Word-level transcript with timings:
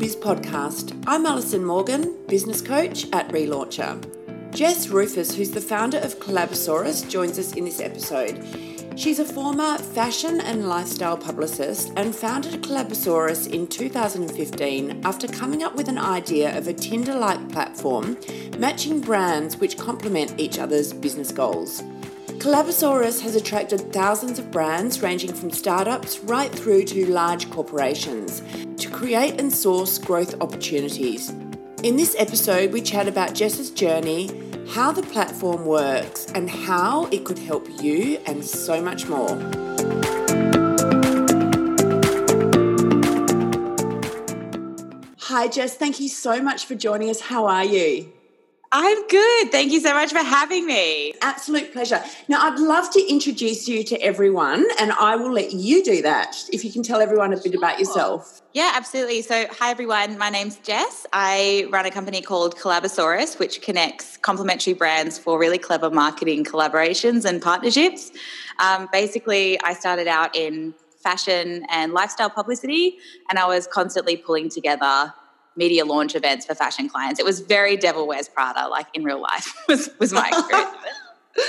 Biz 0.00 0.16
podcast. 0.16 0.98
I'm 1.06 1.26
Alison 1.26 1.62
Morgan, 1.62 2.16
business 2.26 2.62
coach 2.62 3.04
at 3.12 3.28
Relauncher. 3.28 4.00
Jess 4.54 4.88
Rufus, 4.88 5.34
who's 5.34 5.50
the 5.50 5.60
founder 5.60 5.98
of 5.98 6.18
Collabosaurus, 6.18 7.06
joins 7.06 7.38
us 7.38 7.52
in 7.52 7.66
this 7.66 7.80
episode. 7.80 8.42
She's 8.96 9.18
a 9.18 9.26
former 9.26 9.76
fashion 9.76 10.40
and 10.40 10.66
lifestyle 10.66 11.18
publicist 11.18 11.92
and 11.96 12.16
founded 12.16 12.62
Collabosaurus 12.62 13.52
in 13.52 13.66
2015 13.66 15.02
after 15.04 15.28
coming 15.28 15.62
up 15.62 15.76
with 15.76 15.88
an 15.88 15.98
idea 15.98 16.56
of 16.56 16.66
a 16.66 16.72
Tinder 16.72 17.14
like 17.14 17.50
platform 17.50 18.16
matching 18.58 19.02
brands 19.02 19.58
which 19.58 19.76
complement 19.76 20.32
each 20.40 20.58
other's 20.58 20.94
business 20.94 21.30
goals. 21.30 21.82
Collabosaurus 22.40 23.20
has 23.20 23.36
attracted 23.36 23.92
thousands 23.92 24.38
of 24.38 24.50
brands 24.50 25.02
ranging 25.02 25.30
from 25.30 25.50
startups 25.50 26.20
right 26.20 26.50
through 26.50 26.84
to 26.84 27.04
large 27.12 27.50
corporations 27.50 28.40
to 28.78 28.88
create 28.88 29.38
and 29.38 29.52
source 29.52 29.98
growth 29.98 30.40
opportunities. 30.40 31.28
In 31.82 31.96
this 31.96 32.16
episode, 32.18 32.72
we 32.72 32.80
chat 32.80 33.06
about 33.06 33.34
Jess's 33.34 33.68
journey, 33.68 34.30
how 34.70 34.90
the 34.90 35.02
platform 35.02 35.66
works, 35.66 36.32
and 36.34 36.48
how 36.48 37.04
it 37.08 37.26
could 37.26 37.38
help 37.38 37.68
you, 37.82 38.18
and 38.24 38.42
so 38.42 38.80
much 38.80 39.06
more. 39.06 39.36
Hi, 45.18 45.46
Jess. 45.46 45.76
Thank 45.76 46.00
you 46.00 46.08
so 46.08 46.40
much 46.40 46.64
for 46.64 46.74
joining 46.74 47.10
us. 47.10 47.20
How 47.20 47.46
are 47.46 47.66
you? 47.66 48.10
I'm 48.72 49.08
good. 49.08 49.50
Thank 49.50 49.72
you 49.72 49.80
so 49.80 49.92
much 49.94 50.12
for 50.12 50.20
having 50.20 50.64
me. 50.64 51.12
Absolute 51.22 51.72
pleasure. 51.72 52.00
Now, 52.28 52.48
I'd 52.48 52.60
love 52.60 52.88
to 52.92 53.04
introduce 53.10 53.66
you 53.66 53.82
to 53.82 54.00
everyone, 54.00 54.64
and 54.78 54.92
I 54.92 55.16
will 55.16 55.32
let 55.32 55.52
you 55.52 55.82
do 55.82 56.02
that 56.02 56.36
if 56.52 56.64
you 56.64 56.70
can 56.70 56.84
tell 56.84 57.00
everyone 57.00 57.32
a 57.32 57.36
bit 57.36 57.56
about 57.56 57.80
yourself. 57.80 58.42
Yeah, 58.52 58.70
absolutely. 58.76 59.22
So, 59.22 59.46
hi 59.50 59.72
everyone. 59.72 60.18
My 60.18 60.30
name's 60.30 60.56
Jess. 60.58 61.04
I 61.12 61.66
run 61.70 61.84
a 61.84 61.90
company 61.90 62.22
called 62.22 62.56
Collabosaurus, 62.56 63.40
which 63.40 63.60
connects 63.60 64.16
complementary 64.18 64.74
brands 64.74 65.18
for 65.18 65.36
really 65.36 65.58
clever 65.58 65.90
marketing 65.90 66.44
collaborations 66.44 67.24
and 67.24 67.42
partnerships. 67.42 68.12
Um, 68.60 68.88
basically, 68.92 69.60
I 69.62 69.74
started 69.74 70.06
out 70.06 70.36
in 70.36 70.74
fashion 71.02 71.66
and 71.70 71.92
lifestyle 71.92 72.30
publicity, 72.30 72.98
and 73.30 73.36
I 73.36 73.48
was 73.48 73.66
constantly 73.66 74.16
pulling 74.16 74.48
together 74.48 75.12
media 75.56 75.84
launch 75.84 76.14
events 76.14 76.46
for 76.46 76.54
fashion 76.54 76.88
clients. 76.88 77.20
It 77.20 77.26
was 77.26 77.40
very 77.40 77.76
Devil 77.76 78.06
Wears 78.06 78.28
Prada, 78.28 78.68
like 78.68 78.86
in 78.94 79.04
real 79.04 79.20
life, 79.20 79.54
was, 79.68 79.90
was 79.98 80.12
my 80.12 80.28
experience. 80.28 80.76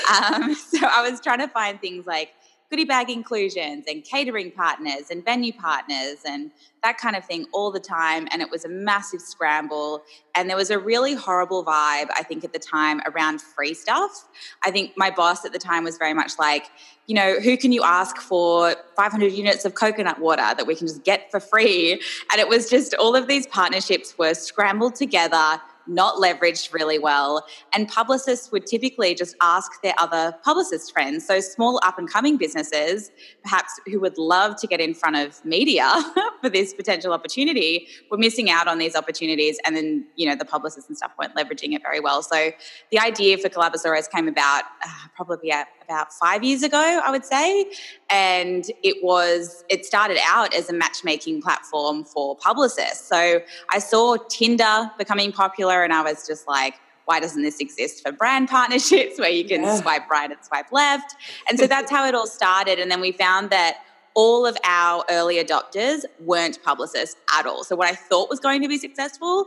um, 0.34 0.56
so 0.56 0.88
I 0.88 1.10
was 1.10 1.20
trying 1.20 1.40
to 1.40 1.48
find 1.48 1.80
things 1.80 2.06
like 2.06 2.34
goodie 2.72 2.86
bag 2.86 3.10
inclusions 3.10 3.84
and 3.88 4.04
catering 4.06 4.50
partners 4.50 5.12
and 5.12 5.24
venue 5.26 5.52
partners 5.52 6.20
and 6.26 6.52
that 6.84 6.98
kind 6.98 7.18
of 7.18 7.26
thing 7.26 7.46
all 7.54 7.70
the 7.70 7.82
time. 7.82 8.30
And 8.32 8.42
it 8.42 8.50
was 8.50 8.64
a 8.64 8.70
massive 8.70 9.20
scramble. 9.20 10.02
And 10.34 10.50
there 10.50 10.56
was 10.56 10.72
a 10.72 10.80
really 10.80 11.14
horrible 11.14 11.66
vibe, 11.66 12.08
I 12.18 12.24
think, 12.24 12.46
at 12.46 12.54
the 12.54 12.60
time 12.60 13.02
around 13.06 13.42
free 13.42 13.74
stuff. 13.74 14.26
I 14.64 14.72
think 14.72 14.94
my 14.96 15.12
boss 15.12 15.46
at 15.46 15.52
the 15.52 15.60
time 15.60 15.84
was 15.84 15.98
very 15.98 16.14
much 16.14 16.40
like, 16.40 16.72
you 17.08 17.14
know, 17.14 17.40
who 17.42 17.58
can 17.58 17.74
you 17.74 17.84
ask 17.84 18.18
for 18.18 18.74
500 18.96 19.34
units 19.34 19.66
of 19.66 19.76
coconut 19.76 20.20
water 20.20 20.56
that 20.56 20.66
we 20.66 20.74
can 20.74 20.88
just 20.88 21.04
get 21.04 21.30
for 21.30 21.42
free? 21.42 22.02
And 22.32 22.40
it 22.40 22.48
was 22.48 22.70
just 22.70 22.94
all 22.96 23.16
of 23.18 23.28
these 23.28 23.46
partnerships 23.48 24.18
were 24.18 24.34
scrambled 24.34 24.96
together 24.96 25.60
not 25.88 26.16
leveraged 26.16 26.74
really 26.74 27.00
well. 27.00 27.46
And 27.74 27.88
publicists 27.88 28.52
would 28.52 28.66
typically 28.66 29.16
just 29.16 29.36
ask 29.42 29.82
their 29.82 29.94
other 29.98 30.36
publicist 30.44 30.92
friends. 30.92 31.26
So 31.26 31.40
small 31.40 31.80
up 31.84 31.98
and 31.98 32.10
coming 32.10 32.38
businesses, 32.38 33.12
perhaps 33.44 33.80
who 33.86 34.00
would 34.00 34.18
love 34.18 34.60
to 34.62 34.68
get 34.68 34.80
in 34.80 34.94
front 34.94 35.16
of 35.16 35.44
media 35.46 35.90
for 36.42 36.50
this 36.50 36.74
potential 36.74 37.14
opportunity, 37.14 37.88
were 38.10 38.18
missing 38.18 38.50
out 38.50 38.68
on 38.68 38.78
these 38.78 38.96
opportunities. 38.96 39.58
And 39.66 39.76
then, 39.76 40.06
you 40.16 40.28
know, 40.28 40.36
the 40.36 40.46
publicists 40.46 40.90
and 40.90 40.98
stuff 40.98 41.12
weren't 41.20 41.36
leveraging 41.36 41.74
it 41.74 41.82
very 41.82 42.00
well. 42.00 42.24
So 42.24 42.52
the 42.92 43.00
idea 43.00 43.38
for 43.38 43.50
Collabosaurus 43.50 44.10
came 44.10 44.28
about 44.28 44.64
uh, 44.86 44.90
probably 45.16 45.52
about 45.92 46.14
five 46.14 46.44
years 46.44 46.64
ago, 46.64 47.02
I 47.04 47.12
would 47.12 47.26
say. 47.26 47.72
And 48.10 48.66
it 48.84 49.04
was, 49.04 49.64
it 49.70 49.86
started 49.86 50.18
out 50.26 50.54
as 50.54 50.70
a 50.70 50.74
matchmaking 50.74 51.42
platform 51.42 52.04
for 52.06 52.36
publicists. 52.36 53.08
So 53.08 53.42
I 53.70 53.80
saw 53.80 54.18
Tinder 54.30 54.90
becoming 54.98 55.32
popular 55.32 55.81
and 55.84 55.94
I 55.94 56.02
was 56.04 56.28
just 56.28 56.48
like, 56.48 56.76
why 57.06 57.20
doesn't 57.20 57.42
this 57.42 57.60
exist 57.60 58.04
for 58.04 58.12
brand 58.12 58.50
partnerships 58.56 59.20
where 59.20 59.30
you 59.30 59.46
can 59.46 59.64
yeah. 59.64 59.76
swipe 59.76 60.10
right 60.10 60.30
and 60.30 60.40
swipe 60.44 60.72
left? 60.72 61.16
And 61.50 61.60
so 61.60 61.68
that's 61.68 61.92
how 61.92 62.08
it 62.08 62.16
all 62.16 62.28
started. 62.28 62.80
And 62.80 62.90
then 62.90 63.02
we 63.02 63.12
found 63.12 63.50
that 63.50 63.78
all 64.14 64.46
of 64.46 64.58
our 64.66 65.06
early 65.10 65.44
adopters 65.44 66.04
weren't 66.20 66.62
publicists 66.64 67.16
at 67.38 67.46
all. 67.46 67.64
So 67.64 67.76
what 67.76 67.88
I 67.88 67.96
thought 67.96 68.30
was 68.30 68.40
going 68.40 68.62
to 68.62 68.68
be 68.68 68.78
successful 68.78 69.46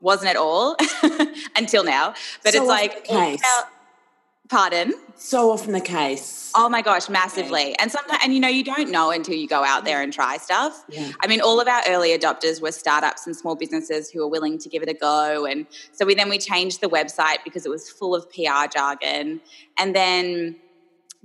wasn't 0.00 0.30
at 0.30 0.36
all 0.36 0.76
until 1.56 1.84
now. 1.84 2.14
But 2.42 2.54
so 2.54 2.62
it's 2.62 2.68
like, 2.68 3.06
Pardon? 4.48 4.94
So 5.16 5.50
often 5.50 5.72
the 5.72 5.80
case. 5.80 6.52
Oh 6.54 6.68
my 6.68 6.82
gosh, 6.82 7.08
massively. 7.08 7.76
And 7.78 7.90
sometimes, 7.90 8.20
and 8.22 8.32
you 8.32 8.40
know, 8.40 8.48
you 8.48 8.62
don't 8.62 8.90
know 8.90 9.10
until 9.10 9.34
you 9.34 9.48
go 9.48 9.64
out 9.64 9.84
there 9.84 10.02
and 10.02 10.12
try 10.12 10.36
stuff. 10.36 10.84
Yeah. 10.88 11.10
I 11.20 11.26
mean, 11.26 11.40
all 11.40 11.60
of 11.60 11.66
our 11.66 11.82
early 11.88 12.16
adopters 12.16 12.60
were 12.60 12.72
startups 12.72 13.26
and 13.26 13.34
small 13.34 13.56
businesses 13.56 14.10
who 14.10 14.20
were 14.20 14.28
willing 14.28 14.58
to 14.58 14.68
give 14.68 14.82
it 14.82 14.88
a 14.88 14.94
go. 14.94 15.46
And 15.46 15.66
so 15.92 16.06
we 16.06 16.14
then 16.14 16.28
we 16.28 16.38
changed 16.38 16.80
the 16.80 16.88
website 16.88 17.38
because 17.44 17.66
it 17.66 17.70
was 17.70 17.90
full 17.90 18.14
of 18.14 18.30
PR 18.30 18.68
jargon. 18.72 19.40
And 19.78 19.94
then 19.94 20.56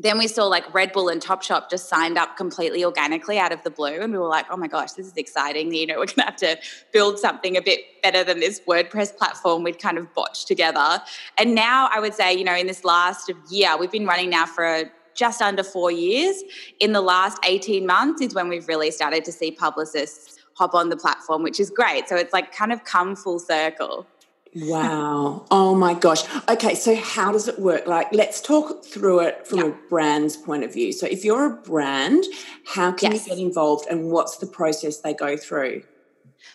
then 0.01 0.17
we 0.17 0.27
saw 0.27 0.45
like 0.45 0.73
Red 0.73 0.93
Bull 0.93 1.09
and 1.09 1.21
Topshop 1.21 1.69
just 1.69 1.89
signed 1.89 2.17
up 2.17 2.37
completely 2.37 2.83
organically 2.83 3.37
out 3.37 3.51
of 3.51 3.61
the 3.63 3.69
blue. 3.69 3.99
And 4.01 4.11
we 4.11 4.17
were 4.17 4.27
like, 4.27 4.45
oh 4.49 4.57
my 4.57 4.67
gosh, 4.67 4.93
this 4.93 5.07
is 5.07 5.17
exciting. 5.17 5.73
You 5.73 5.87
know, 5.87 5.95
we're 5.95 6.05
going 6.05 6.15
to 6.15 6.23
have 6.23 6.35
to 6.37 6.57
build 6.91 7.19
something 7.19 7.57
a 7.57 7.61
bit 7.61 7.81
better 8.01 8.23
than 8.23 8.39
this 8.39 8.61
WordPress 8.67 9.15
platform 9.17 9.63
we'd 9.63 9.79
kind 9.79 9.97
of 9.97 10.13
botched 10.13 10.47
together. 10.47 11.01
And 11.37 11.53
now 11.55 11.89
I 11.91 11.99
would 11.99 12.13
say, 12.13 12.33
you 12.33 12.43
know, 12.43 12.55
in 12.55 12.67
this 12.67 12.83
last 12.83 13.31
year, 13.49 13.77
we've 13.77 13.91
been 13.91 14.05
running 14.05 14.29
now 14.29 14.45
for 14.45 14.91
just 15.13 15.41
under 15.41 15.63
four 15.63 15.91
years. 15.91 16.41
In 16.79 16.93
the 16.93 17.01
last 17.01 17.37
18 17.45 17.85
months 17.85 18.21
is 18.21 18.33
when 18.33 18.47
we've 18.49 18.67
really 18.67 18.91
started 18.91 19.25
to 19.25 19.31
see 19.31 19.51
publicists 19.51 20.37
hop 20.53 20.73
on 20.73 20.89
the 20.89 20.97
platform, 20.97 21.43
which 21.43 21.59
is 21.59 21.69
great. 21.69 22.07
So 22.07 22.15
it's 22.15 22.33
like 22.33 22.53
kind 22.53 22.71
of 22.71 22.83
come 22.83 23.15
full 23.15 23.39
circle. 23.39 24.07
Wow. 24.55 25.45
Oh 25.49 25.75
my 25.75 25.93
gosh. 25.93 26.23
Okay, 26.49 26.75
so 26.75 26.93
how 26.95 27.31
does 27.31 27.47
it 27.47 27.57
work? 27.59 27.87
Like, 27.87 28.07
let's 28.11 28.41
talk 28.41 28.83
through 28.83 29.21
it 29.21 29.47
from 29.47 29.59
yeah. 29.59 29.65
a 29.67 29.75
brand's 29.89 30.35
point 30.35 30.63
of 30.63 30.73
view. 30.73 30.91
So, 30.91 31.07
if 31.07 31.23
you're 31.23 31.45
a 31.45 31.55
brand, 31.55 32.25
how 32.65 32.91
can 32.91 33.13
yes. 33.13 33.27
you 33.27 33.35
get 33.35 33.41
involved 33.41 33.87
and 33.89 34.11
what's 34.11 34.37
the 34.37 34.47
process 34.47 34.97
they 34.97 35.13
go 35.13 35.37
through? 35.37 35.83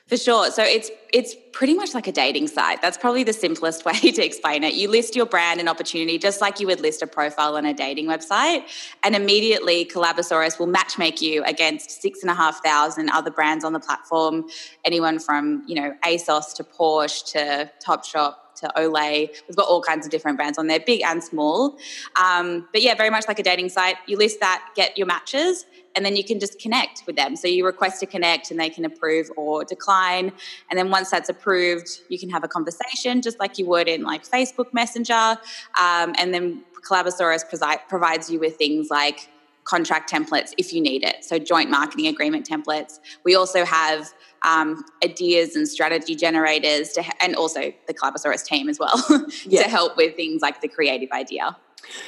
For 0.06 0.16
sure. 0.16 0.52
So 0.52 0.62
it's 0.62 0.88
it's 1.12 1.34
pretty 1.52 1.74
much 1.74 1.92
like 1.92 2.06
a 2.06 2.12
dating 2.12 2.46
site. 2.46 2.80
That's 2.80 2.96
probably 2.96 3.24
the 3.24 3.32
simplest 3.32 3.84
way 3.84 3.98
to 3.98 4.24
explain 4.24 4.62
it. 4.62 4.74
You 4.74 4.88
list 4.88 5.16
your 5.16 5.26
brand 5.26 5.58
and 5.58 5.68
opportunity 5.68 6.16
just 6.16 6.40
like 6.40 6.60
you 6.60 6.66
would 6.68 6.80
list 6.80 7.02
a 7.02 7.08
profile 7.08 7.56
on 7.56 7.66
a 7.66 7.74
dating 7.74 8.06
website, 8.06 8.64
and 9.02 9.16
immediately 9.16 9.84
Collabosaurus 9.84 10.60
will 10.60 10.68
matchmake 10.68 11.20
you 11.20 11.42
against 11.44 12.02
six 12.02 12.22
and 12.22 12.30
a 12.30 12.34
half 12.34 12.62
thousand 12.62 13.08
other 13.10 13.32
brands 13.32 13.64
on 13.64 13.72
the 13.72 13.80
platform. 13.80 14.44
Anyone 14.84 15.18
from 15.18 15.64
you 15.66 15.74
know 15.74 15.92
ASOS 16.04 16.54
to 16.54 16.62
Porsche 16.64 17.32
to 17.32 17.70
Topshop 17.84 18.34
to 18.56 18.72
Olay. 18.76 19.28
We've 19.48 19.56
got 19.56 19.68
all 19.68 19.82
kinds 19.82 20.06
of 20.06 20.12
different 20.12 20.36
brands 20.36 20.58
on 20.58 20.66
there, 20.66 20.80
big 20.80 21.02
and 21.02 21.22
small. 21.22 21.76
Um, 22.22 22.68
but 22.72 22.82
yeah, 22.82 22.94
very 22.94 23.10
much 23.10 23.26
like 23.28 23.38
a 23.38 23.42
dating 23.42 23.68
site. 23.68 23.96
You 24.06 24.16
list 24.16 24.40
that, 24.40 24.68
get 24.74 24.96
your 24.96 25.06
matches, 25.06 25.66
and 25.94 26.04
then 26.04 26.14
you 26.14 26.24
can 26.24 26.38
just 26.38 26.60
connect 26.60 27.02
with 27.06 27.16
them. 27.16 27.36
So 27.36 27.48
you 27.48 27.64
request 27.64 28.00
to 28.00 28.06
connect 28.06 28.50
and 28.50 28.60
they 28.60 28.68
can 28.68 28.84
approve 28.84 29.30
or 29.36 29.64
decline. 29.64 30.30
And 30.70 30.78
then 30.78 30.90
once 30.90 31.10
that's 31.10 31.28
approved, 31.28 32.00
you 32.08 32.18
can 32.18 32.28
have 32.30 32.44
a 32.44 32.48
conversation 32.48 33.22
just 33.22 33.40
like 33.40 33.58
you 33.58 33.66
would 33.66 33.88
in 33.88 34.02
like 34.02 34.28
Facebook 34.28 34.72
Messenger. 34.74 35.38
Um, 35.80 36.14
and 36.18 36.34
then 36.34 36.64
Collabosaurus 36.86 37.44
provides 37.88 38.30
you 38.30 38.38
with 38.38 38.56
things 38.56 38.90
like 38.90 39.28
contract 39.66 40.10
templates 40.10 40.52
if 40.56 40.72
you 40.72 40.80
need 40.80 41.04
it. 41.04 41.24
So 41.24 41.38
joint 41.38 41.70
marketing 41.70 42.06
agreement 42.06 42.48
templates. 42.48 42.98
We 43.24 43.34
also 43.34 43.64
have 43.64 44.12
um, 44.42 44.84
ideas 45.04 45.56
and 45.56 45.68
strategy 45.68 46.14
generators 46.14 46.92
to, 46.92 47.04
and 47.22 47.34
also 47.36 47.72
the 47.86 47.94
Collabosaurus 47.94 48.44
team 48.44 48.68
as 48.68 48.78
well 48.78 49.04
yeah. 49.44 49.64
to 49.64 49.68
help 49.68 49.96
with 49.96 50.16
things 50.16 50.40
like 50.40 50.60
the 50.60 50.68
creative 50.68 51.10
idea. 51.12 51.56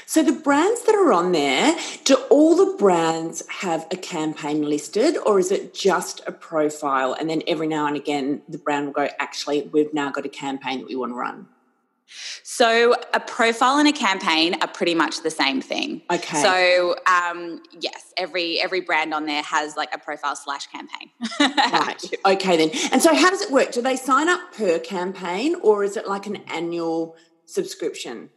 So 0.06 0.22
the 0.22 0.32
brands 0.32 0.84
that 0.86 0.94
are 0.94 1.12
on 1.12 1.32
there, 1.32 1.76
do 2.04 2.16
all 2.30 2.56
the 2.56 2.76
brands 2.78 3.46
have 3.48 3.86
a 3.90 3.96
campaign 3.96 4.68
listed 4.68 5.16
or 5.24 5.38
is 5.38 5.52
it 5.52 5.74
just 5.74 6.20
a 6.26 6.32
profile 6.32 7.12
and 7.12 7.28
then 7.30 7.42
every 7.46 7.68
now 7.68 7.86
and 7.86 7.96
again 7.96 8.42
the 8.48 8.58
brand 8.58 8.86
will 8.86 8.92
go, 8.92 9.08
actually, 9.20 9.68
we've 9.72 9.92
now 9.94 10.10
got 10.10 10.24
a 10.24 10.28
campaign 10.28 10.80
that 10.80 10.88
we 10.88 10.96
want 10.96 11.12
to 11.12 11.16
run? 11.16 11.46
So 12.42 12.94
a 13.14 13.20
profile 13.20 13.78
and 13.78 13.88
a 13.88 13.92
campaign 13.92 14.56
are 14.60 14.68
pretty 14.68 14.94
much 14.94 15.22
the 15.22 15.30
same 15.30 15.60
thing. 15.60 16.02
Okay. 16.10 16.42
So 16.42 16.96
um, 17.06 17.62
yes, 17.80 18.12
every 18.16 18.60
every 18.60 18.80
brand 18.80 19.12
on 19.14 19.26
there 19.26 19.42
has 19.42 19.76
like 19.76 19.94
a 19.94 19.98
profile 19.98 20.36
slash 20.36 20.66
campaign. 20.66 21.10
right. 21.40 22.02
Okay 22.26 22.56
then. 22.56 22.70
And 22.92 23.02
so 23.02 23.14
how 23.14 23.30
does 23.30 23.42
it 23.42 23.50
work? 23.50 23.72
Do 23.72 23.82
they 23.82 23.96
sign 23.96 24.28
up 24.28 24.52
per 24.52 24.78
campaign 24.78 25.54
or 25.62 25.84
is 25.84 25.96
it 25.96 26.06
like 26.06 26.26
an 26.26 26.36
annual 26.48 27.16
subscription? 27.44 28.30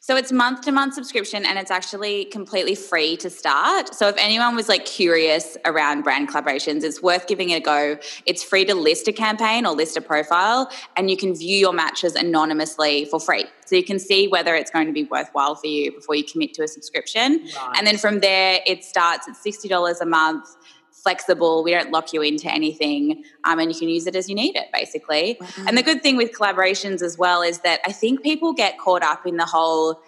So 0.00 0.16
it's 0.16 0.30
month 0.30 0.60
to 0.62 0.72
month 0.72 0.94
subscription 0.94 1.44
and 1.44 1.58
it's 1.58 1.70
actually 1.70 2.26
completely 2.26 2.74
free 2.74 3.16
to 3.18 3.28
start. 3.28 3.94
So 3.94 4.08
if 4.08 4.16
anyone 4.18 4.54
was 4.54 4.68
like 4.68 4.84
curious 4.84 5.56
around 5.64 6.02
brand 6.02 6.28
collaborations, 6.28 6.84
it's 6.84 7.02
worth 7.02 7.26
giving 7.26 7.50
it 7.50 7.56
a 7.56 7.60
go. 7.60 7.98
It's 8.24 8.42
free 8.42 8.64
to 8.66 8.74
list 8.74 9.08
a 9.08 9.12
campaign 9.12 9.66
or 9.66 9.74
list 9.74 9.96
a 9.96 10.00
profile 10.00 10.70
and 10.96 11.10
you 11.10 11.16
can 11.16 11.34
view 11.34 11.56
your 11.56 11.72
matches 11.72 12.14
anonymously 12.14 13.06
for 13.06 13.18
free. 13.18 13.46
So 13.64 13.74
you 13.74 13.84
can 13.84 13.98
see 13.98 14.28
whether 14.28 14.54
it's 14.54 14.70
going 14.70 14.86
to 14.86 14.92
be 14.92 15.04
worthwhile 15.04 15.56
for 15.56 15.66
you 15.66 15.92
before 15.92 16.14
you 16.14 16.24
commit 16.24 16.54
to 16.54 16.62
a 16.62 16.68
subscription. 16.68 17.40
Right. 17.56 17.74
And 17.76 17.86
then 17.86 17.98
from 17.98 18.20
there, 18.20 18.60
it 18.66 18.84
starts 18.84 19.28
at 19.28 19.34
$60 19.34 20.00
a 20.00 20.06
month 20.06 20.48
flexible. 21.06 21.62
We 21.62 21.70
don't 21.70 21.92
lock 21.92 22.12
you 22.12 22.20
into 22.20 22.52
anything, 22.52 23.22
um, 23.44 23.60
and 23.60 23.72
you 23.72 23.78
can 23.78 23.88
use 23.88 24.08
it 24.08 24.16
as 24.16 24.28
you 24.28 24.34
need 24.34 24.56
it, 24.56 24.66
basically. 24.72 25.36
Wow. 25.40 25.46
And 25.68 25.78
the 25.78 25.84
good 25.84 26.02
thing 26.02 26.16
with 26.16 26.32
collaborations 26.32 27.00
as 27.00 27.16
well 27.16 27.42
is 27.42 27.60
that 27.60 27.80
I 27.86 27.92
think 27.92 28.24
people 28.24 28.52
get 28.52 28.76
caught 28.76 29.04
up 29.04 29.24
in 29.24 29.36
the 29.36 29.44
whole 29.44 30.02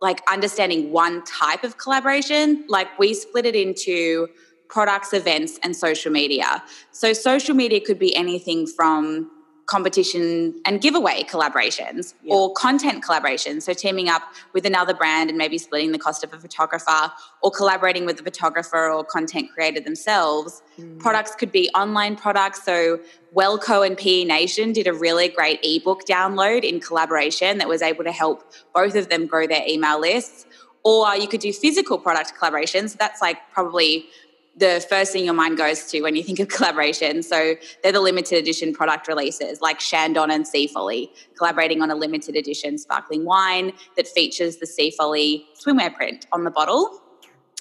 like 0.00 0.22
understanding 0.30 0.90
one 0.90 1.22
type 1.24 1.64
of 1.64 1.76
collaboration. 1.76 2.64
Like 2.66 2.98
we 2.98 3.12
split 3.12 3.44
it 3.44 3.54
into 3.54 4.28
products, 4.70 5.12
events, 5.12 5.58
and 5.62 5.76
social 5.76 6.10
media. 6.10 6.62
So 6.92 7.12
social 7.12 7.54
media 7.54 7.80
could 7.80 7.98
be 7.98 8.16
anything 8.16 8.66
from 8.66 9.30
competition 9.68 10.58
and 10.64 10.80
giveaway 10.80 11.22
collaborations 11.22 12.14
yeah. 12.22 12.34
or 12.34 12.52
content 12.54 13.04
collaborations. 13.04 13.62
So, 13.62 13.72
teaming 13.74 14.08
up 14.08 14.22
with 14.52 14.66
another 14.66 14.94
brand 14.94 15.28
and 15.28 15.38
maybe 15.38 15.58
splitting 15.58 15.92
the 15.92 15.98
cost 15.98 16.24
of 16.24 16.32
a 16.32 16.38
photographer 16.38 17.12
or 17.42 17.50
collaborating 17.50 18.04
with 18.06 18.16
the 18.16 18.22
photographer 18.22 18.90
or 18.90 19.04
content 19.04 19.50
creator 19.52 19.80
themselves. 19.80 20.62
Mm. 20.78 20.98
Products 20.98 21.34
could 21.34 21.52
be 21.52 21.68
online 21.74 22.16
products. 22.16 22.64
So, 22.64 22.98
WelleCo 23.36 23.86
and 23.86 23.96
PE 23.96 24.24
Nation 24.24 24.72
did 24.72 24.86
a 24.86 24.92
really 24.92 25.28
great 25.28 25.60
ebook 25.62 26.06
download 26.06 26.64
in 26.64 26.80
collaboration 26.80 27.58
that 27.58 27.68
was 27.68 27.82
able 27.82 28.04
to 28.04 28.12
help 28.12 28.52
both 28.74 28.96
of 28.96 29.10
them 29.10 29.26
grow 29.26 29.46
their 29.46 29.62
email 29.68 30.00
lists. 30.00 30.46
Or 30.82 31.14
you 31.14 31.28
could 31.28 31.40
do 31.40 31.52
physical 31.52 31.98
product 31.98 32.32
collaborations. 32.40 32.96
That's 32.96 33.20
like 33.20 33.36
probably 33.52 34.06
the 34.58 34.84
first 34.88 35.12
thing 35.12 35.24
your 35.24 35.34
mind 35.34 35.56
goes 35.56 35.84
to 35.90 36.02
when 36.02 36.16
you 36.16 36.22
think 36.22 36.40
of 36.40 36.48
collaboration. 36.56 37.22
So 37.22 37.54
they're 37.82 37.92
the 37.92 38.00
limited 38.00 38.38
edition 38.38 38.72
product 38.72 39.08
releases 39.08 39.60
like 39.60 39.78
Chandon 39.78 40.30
and 40.30 40.44
Seafolly, 40.44 41.10
collaborating 41.36 41.82
on 41.82 41.90
a 41.90 41.94
limited 41.94 42.36
edition 42.36 42.78
sparkling 42.78 43.24
wine 43.24 43.72
that 43.96 44.08
features 44.08 44.56
the 44.56 44.66
Seafolly 44.66 45.44
swimwear 45.62 45.94
print 45.94 46.26
on 46.32 46.44
the 46.44 46.50
bottle. 46.50 47.00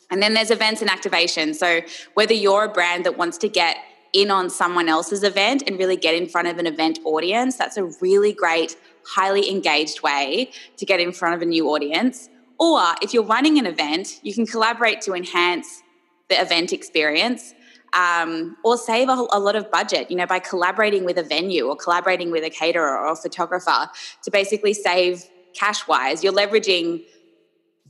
And 0.10 0.22
then 0.22 0.34
there's 0.34 0.52
events 0.52 0.82
and 0.82 0.90
activation. 0.90 1.54
So 1.54 1.82
whether 2.14 2.34
you're 2.34 2.66
a 2.66 2.70
brand 2.70 3.06
that 3.06 3.18
wants 3.18 3.38
to 3.40 3.50
get 3.50 3.78
in 4.14 4.32
on 4.32 4.50
someone 4.50 4.88
else's 4.88 5.24
event 5.24 5.64
and 5.68 5.78
really 5.78 5.98
get 5.98 6.16
in 6.16 6.28
front 6.28 6.48
of 6.48 6.58
an 6.58 6.66
event 6.66 7.00
audience, 7.04 7.58
that's 7.58 7.78
a 7.78 7.84
really 8.02 8.32
great, 8.32 8.78
highly 9.06 9.50
engaged 9.52 10.02
way 10.02 10.52
to 10.78 10.86
get 10.86 11.00
in 11.00 11.12
front 11.12 11.36
of 11.36 11.42
a 11.42 11.46
new 11.46 11.68
audience. 11.70 12.30
Or 12.60 12.82
if 13.02 13.14
you're 13.14 13.24
running 13.24 13.60
an 13.60 13.66
event, 13.66 14.20
you 14.24 14.34
can 14.34 14.48
collaborate 14.48 15.02
to 15.02 15.14
enhance 15.14 15.84
the 16.30 16.40
event 16.42 16.74
experience 16.74 17.54
um, 17.94 18.58
or 18.64 18.78
save 18.78 19.10
a, 19.10 19.26
a, 19.32 19.40
lot 19.40 19.56
of 19.56 19.72
budget, 19.72 20.12
you 20.12 20.18
know, 20.18 20.26
by 20.26 20.40
collaborating 20.40 21.06
with 21.06 21.18
a 21.18 21.24
venue 21.24 21.68
or 21.68 21.76
collaborating 21.76 22.32
with 22.32 22.44
a 22.44 22.50
caterer 22.50 22.98
or 22.98 23.12
a 23.12 23.16
photographer 23.16 23.90
to 24.24 24.32
basically 24.32 24.74
save 24.74 25.24
cash 25.54 25.88
wise. 25.88 26.24
You're 26.24 26.34
leveraging 26.34 27.04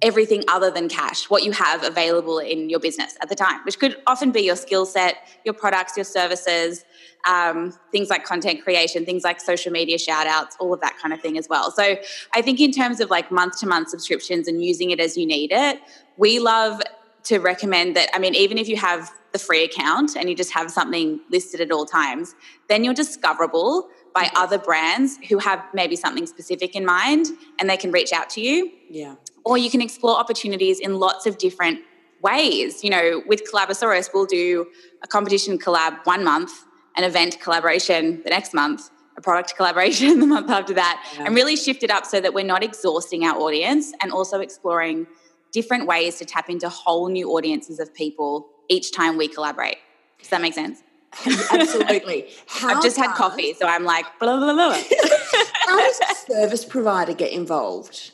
everything 0.02 0.44
other 0.48 0.70
than 0.70 0.88
cash, 0.88 1.30
what 1.30 1.44
you 1.44 1.52
have 1.52 1.84
available 1.84 2.38
in 2.38 2.70
your 2.70 2.80
business 2.80 3.18
at 3.22 3.30
the 3.30 3.36
time, 3.36 3.60
which 3.66 3.80
could 3.80 3.98
often 4.06 4.32
be 4.32 4.42
your 4.42 4.56
skill 4.56 4.86
set, 4.86 5.18
your 5.44 5.56
products, 5.56 5.98
your 5.98 6.04
services, 6.04 6.86
um, 7.28 7.74
things 7.92 8.10
like 8.10 8.24
content 8.24 8.64
creation, 8.64 9.06
things 9.06 9.24
like 9.24 9.42
social 9.42 9.72
media 9.72 9.98
shout 9.98 10.28
outs, 10.28 10.56
all 10.60 10.72
of 10.72 10.80
that 10.82 10.96
kind 11.02 11.14
of 11.14 11.22
thing 11.22 11.38
as 11.38 11.50
well. 11.50 11.72
So 11.72 11.98
I 12.34 12.42
think 12.44 12.60
in 12.60 12.72
terms 12.72 13.00
of 13.00 13.10
like 13.10 13.32
month 13.32 13.60
to 13.60 13.68
month 13.68 13.90
subscriptions 13.90 14.48
and 14.48 14.64
using 14.64 14.92
it 14.92 15.00
as 15.00 15.18
you 15.18 15.26
need 15.26 15.52
it, 15.52 15.82
we 16.16 16.40
love 16.40 16.80
to 17.28 17.40
recommend 17.40 17.96
that, 17.98 18.10
I 18.14 18.20
mean, 18.20 18.36
even 18.36 18.58
if 18.58 18.70
you 18.70 18.78
have 18.78 19.12
the 19.34 19.40
free 19.40 19.64
account 19.64 20.16
and 20.16 20.30
you 20.30 20.36
just 20.36 20.52
have 20.54 20.72
something 20.72 21.20
listed 21.30 21.60
at 21.60 21.72
all 21.72 21.86
times, 21.86 22.36
then 22.70 22.84
you're 22.84 22.94
discoverable 22.94 23.90
by 24.16 24.24
mm-hmm. 24.24 24.38
other 24.38 24.58
brands 24.58 25.18
who 25.28 25.38
have 25.38 25.62
maybe 25.74 25.96
something 25.96 26.26
specific 26.26 26.74
in 26.74 26.86
mind 26.86 27.28
and 27.60 27.70
they 27.70 27.76
can 27.76 27.92
reach 27.92 28.14
out 28.14 28.30
to 28.32 28.42
you. 28.42 28.72
Yeah. 28.90 29.16
Or 29.44 29.58
you 29.58 29.70
can 29.70 29.82
explore 29.82 30.18
opportunities 30.18 30.80
in 30.80 31.00
lots 31.00 31.26
of 31.26 31.38
different 31.38 31.80
ways. 32.22 32.84
You 32.84 32.92
know, 32.92 33.22
with 33.28 33.44
Collabosaurus, 33.52 34.10
we'll 34.14 34.26
do 34.26 34.68
a 35.04 35.08
competition 35.08 35.60
collab 35.60 36.06
one 36.06 36.24
month, 36.24 36.52
an 36.96 37.04
event 37.04 37.40
collaboration 37.42 38.22
the 38.24 38.30
next 38.30 38.54
month, 38.54 38.90
a 39.18 39.22
product 39.22 39.56
collaboration 39.58 40.20
the 40.22 40.28
month 40.28 40.50
after 40.50 40.74
that, 40.76 41.06
yeah. 41.16 41.26
and 41.26 41.36
really 41.36 41.58
shift 41.58 41.84
it 41.84 41.92
up 41.92 42.06
so 42.06 42.22
that 42.22 42.34
we're 42.34 42.46
not 42.46 42.64
exhausting 42.64 43.26
our 43.26 43.38
audience 43.38 43.92
and 44.02 44.14
also 44.14 44.40
exploring 44.40 45.08
different 45.52 45.88
ways 45.88 46.18
to 46.18 46.26
tap 46.26 46.50
into 46.50 46.70
whole 46.70 47.10
new 47.10 47.30
audiences 47.32 47.80
of 47.80 47.94
people 47.94 48.48
each 48.70 48.92
time 48.92 49.18
we 49.18 49.28
collaborate. 49.28 49.78
Does 50.20 50.30
that 50.30 50.42
make 50.42 50.54
sense? 50.54 50.84
Absolutely. 51.52 52.30
How 52.48 52.76
I've 52.76 52.84
just 52.84 52.98
does, 52.98 53.06
had 53.06 53.16
coffee, 53.16 53.54
so 53.54 53.66
I'm 53.66 53.84
like, 53.84 54.06
blah, 54.20 54.38
blah, 54.38 54.54
blah. 54.54 54.74
how 55.66 55.78
does 55.78 56.00
a 56.00 56.16
service 56.32 56.66
provider 56.66 57.14
get 57.14 57.32
involved? 57.32 58.12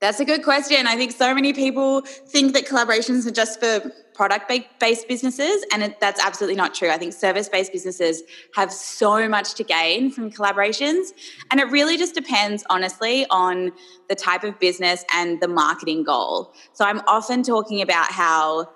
That's 0.00 0.18
a 0.18 0.24
good 0.24 0.42
question. 0.42 0.86
I 0.86 0.96
think 0.96 1.12
so 1.12 1.34
many 1.34 1.52
people 1.52 2.00
think 2.00 2.54
that 2.54 2.66
collaborations 2.66 3.26
are 3.26 3.30
just 3.30 3.60
for 3.60 3.92
product 4.14 4.50
based 4.80 5.06
businesses, 5.08 5.64
and 5.72 5.82
it, 5.82 6.00
that's 6.00 6.18
absolutely 6.24 6.56
not 6.56 6.74
true. 6.74 6.90
I 6.90 6.96
think 6.96 7.12
service 7.12 7.50
based 7.50 7.70
businesses 7.70 8.22
have 8.54 8.72
so 8.72 9.28
much 9.28 9.54
to 9.54 9.64
gain 9.64 10.10
from 10.10 10.30
collaborations, 10.30 11.08
and 11.50 11.60
it 11.60 11.70
really 11.70 11.98
just 11.98 12.14
depends, 12.14 12.64
honestly, 12.70 13.26
on 13.28 13.72
the 14.08 14.14
type 14.14 14.42
of 14.42 14.58
business 14.58 15.04
and 15.14 15.38
the 15.40 15.48
marketing 15.48 16.04
goal. 16.04 16.54
So 16.72 16.86
I'm 16.86 17.00
often 17.06 17.42
talking 17.42 17.82
about 17.82 18.10
how 18.10 18.70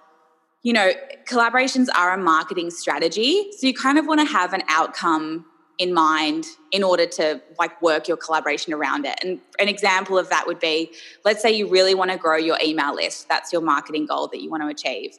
you 0.62 0.72
know, 0.72 0.92
collaborations 1.28 1.88
are 1.94 2.14
a 2.14 2.18
marketing 2.18 2.70
strategy. 2.70 3.50
So 3.52 3.66
you 3.66 3.74
kind 3.74 3.98
of 3.98 4.06
want 4.06 4.20
to 4.20 4.26
have 4.26 4.54
an 4.54 4.62
outcome 4.68 5.44
in 5.78 5.92
mind 5.92 6.46
in 6.70 6.82
order 6.82 7.06
to 7.06 7.40
like 7.58 7.80
work 7.82 8.06
your 8.06 8.16
collaboration 8.16 8.72
around 8.72 9.06
it. 9.06 9.18
And 9.22 9.40
an 9.58 9.68
example 9.68 10.18
of 10.18 10.28
that 10.30 10.46
would 10.46 10.60
be 10.60 10.92
let's 11.24 11.42
say 11.42 11.52
you 11.52 11.68
really 11.68 11.94
want 11.94 12.10
to 12.10 12.16
grow 12.16 12.36
your 12.36 12.58
email 12.62 12.94
list. 12.94 13.28
That's 13.28 13.52
your 13.52 13.62
marketing 13.62 14.06
goal 14.06 14.28
that 14.28 14.40
you 14.40 14.50
want 14.50 14.62
to 14.62 14.68
achieve. 14.68 15.18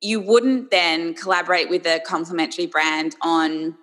You 0.00 0.20
wouldn't 0.20 0.70
then 0.70 1.14
collaborate 1.14 1.68
with 1.68 1.86
a 1.86 2.00
complementary 2.00 2.66
brand 2.66 3.16
on 3.22 3.76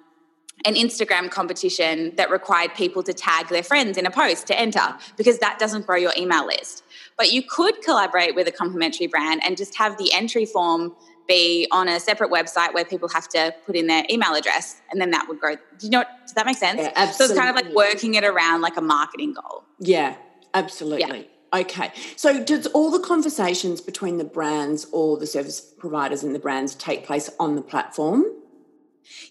an 0.65 0.75
Instagram 0.75 1.29
competition 1.29 2.15
that 2.15 2.29
required 2.29 2.73
people 2.75 3.03
to 3.03 3.13
tag 3.13 3.49
their 3.49 3.63
friends 3.63 3.97
in 3.97 4.05
a 4.05 4.11
post 4.11 4.47
to 4.47 4.57
enter 4.57 4.95
because 5.17 5.39
that 5.39 5.59
doesn't 5.59 5.85
grow 5.85 5.97
your 5.97 6.13
email 6.17 6.45
list. 6.45 6.83
But 7.17 7.33
you 7.33 7.43
could 7.43 7.81
collaborate 7.81 8.35
with 8.35 8.47
a 8.47 8.51
complementary 8.51 9.07
brand 9.07 9.41
and 9.45 9.57
just 9.57 9.77
have 9.77 9.97
the 9.97 10.13
entry 10.13 10.45
form 10.45 10.95
be 11.27 11.67
on 11.71 11.87
a 11.87 11.99
separate 11.99 12.31
website 12.31 12.73
where 12.73 12.85
people 12.85 13.09
have 13.09 13.27
to 13.29 13.53
put 13.65 13.75
in 13.75 13.87
their 13.87 14.03
email 14.09 14.33
address 14.33 14.81
and 14.91 14.99
then 14.99 15.11
that 15.11 15.27
would 15.27 15.39
grow. 15.39 15.55
Do 15.55 15.61
you 15.81 15.89
know, 15.89 16.03
does 16.21 16.33
that 16.33 16.45
make 16.45 16.57
sense? 16.57 16.81
Yeah, 16.81 16.91
absolutely. 16.95 17.35
So 17.35 17.41
it's 17.41 17.45
kind 17.45 17.57
of 17.57 17.65
like 17.65 17.75
working 17.75 18.15
it 18.15 18.23
around 18.23 18.61
like 18.61 18.77
a 18.77 18.81
marketing 18.81 19.33
goal. 19.33 19.63
Yeah, 19.79 20.15
absolutely. 20.53 21.29
Yeah. 21.53 21.61
Okay. 21.61 21.91
So 22.15 22.43
does 22.43 22.65
all 22.67 22.89
the 22.89 22.99
conversations 22.99 23.79
between 23.79 24.17
the 24.17 24.23
brands 24.23 24.87
or 24.91 25.17
the 25.17 25.27
service 25.27 25.61
providers 25.61 26.23
and 26.23 26.33
the 26.33 26.39
brands 26.39 26.73
take 26.75 27.05
place 27.05 27.29
on 27.39 27.55
the 27.55 27.61
platform? 27.61 28.25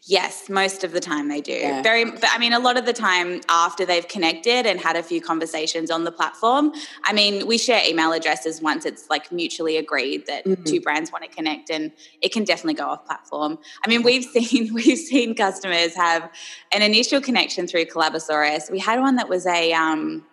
Yes, 0.05 0.49
most 0.49 0.85
of 0.85 0.93
the 0.93 1.01
time 1.01 1.29
they 1.29 1.41
do. 1.41 1.53
Yeah. 1.53 1.83
Very, 1.83 2.05
but 2.05 2.29
I 2.33 2.39
mean, 2.39 2.53
a 2.53 2.59
lot 2.59 2.77
of 2.77 2.87
the 2.87 2.93
time 2.93 3.41
after 3.49 3.85
they've 3.85 4.07
connected 4.07 4.67
and 4.67 4.81
had 4.81 4.97
a 4.97 5.03
few 5.03 5.21
conversations 5.21 5.91
on 5.91 6.05
the 6.05 6.13
platform. 6.13 6.73
I 7.05 7.13
mean, 7.13 7.47
we 7.47 7.59
share 7.59 7.83
email 7.87 8.13
addresses 8.13 8.61
once 8.61 8.85
it's 8.85 9.09
like 9.11 9.33
mutually 9.33 9.77
agreed 9.77 10.27
that 10.27 10.45
mm-hmm. 10.45 10.63
two 10.65 10.81
brands 10.81 11.13
want 11.13 11.25
to 11.25 11.31
connect, 11.31 11.71
and 11.71 11.93
it 12.21 12.33
can 12.33 12.45
definitely 12.45 12.75
go 12.75 12.87
off 12.87 13.05
platform. 13.05 13.59
I 13.85 13.89
mean, 13.89 14.03
we've 14.03 14.25
seen 14.35 14.75
we've 14.75 14.99
seen 14.99 15.35
customers 15.35 15.95
have 15.95 16.31
an 16.73 16.83
initial 16.83 17.21
connection 17.21 17.67
through 17.67 17.87
Collabosaurus. 17.87 18.71
We 18.71 18.79
had 18.79 19.01
one 19.01 19.17
that 19.17 19.29
was 19.29 19.47
a 19.47 19.73
um, 19.73 20.25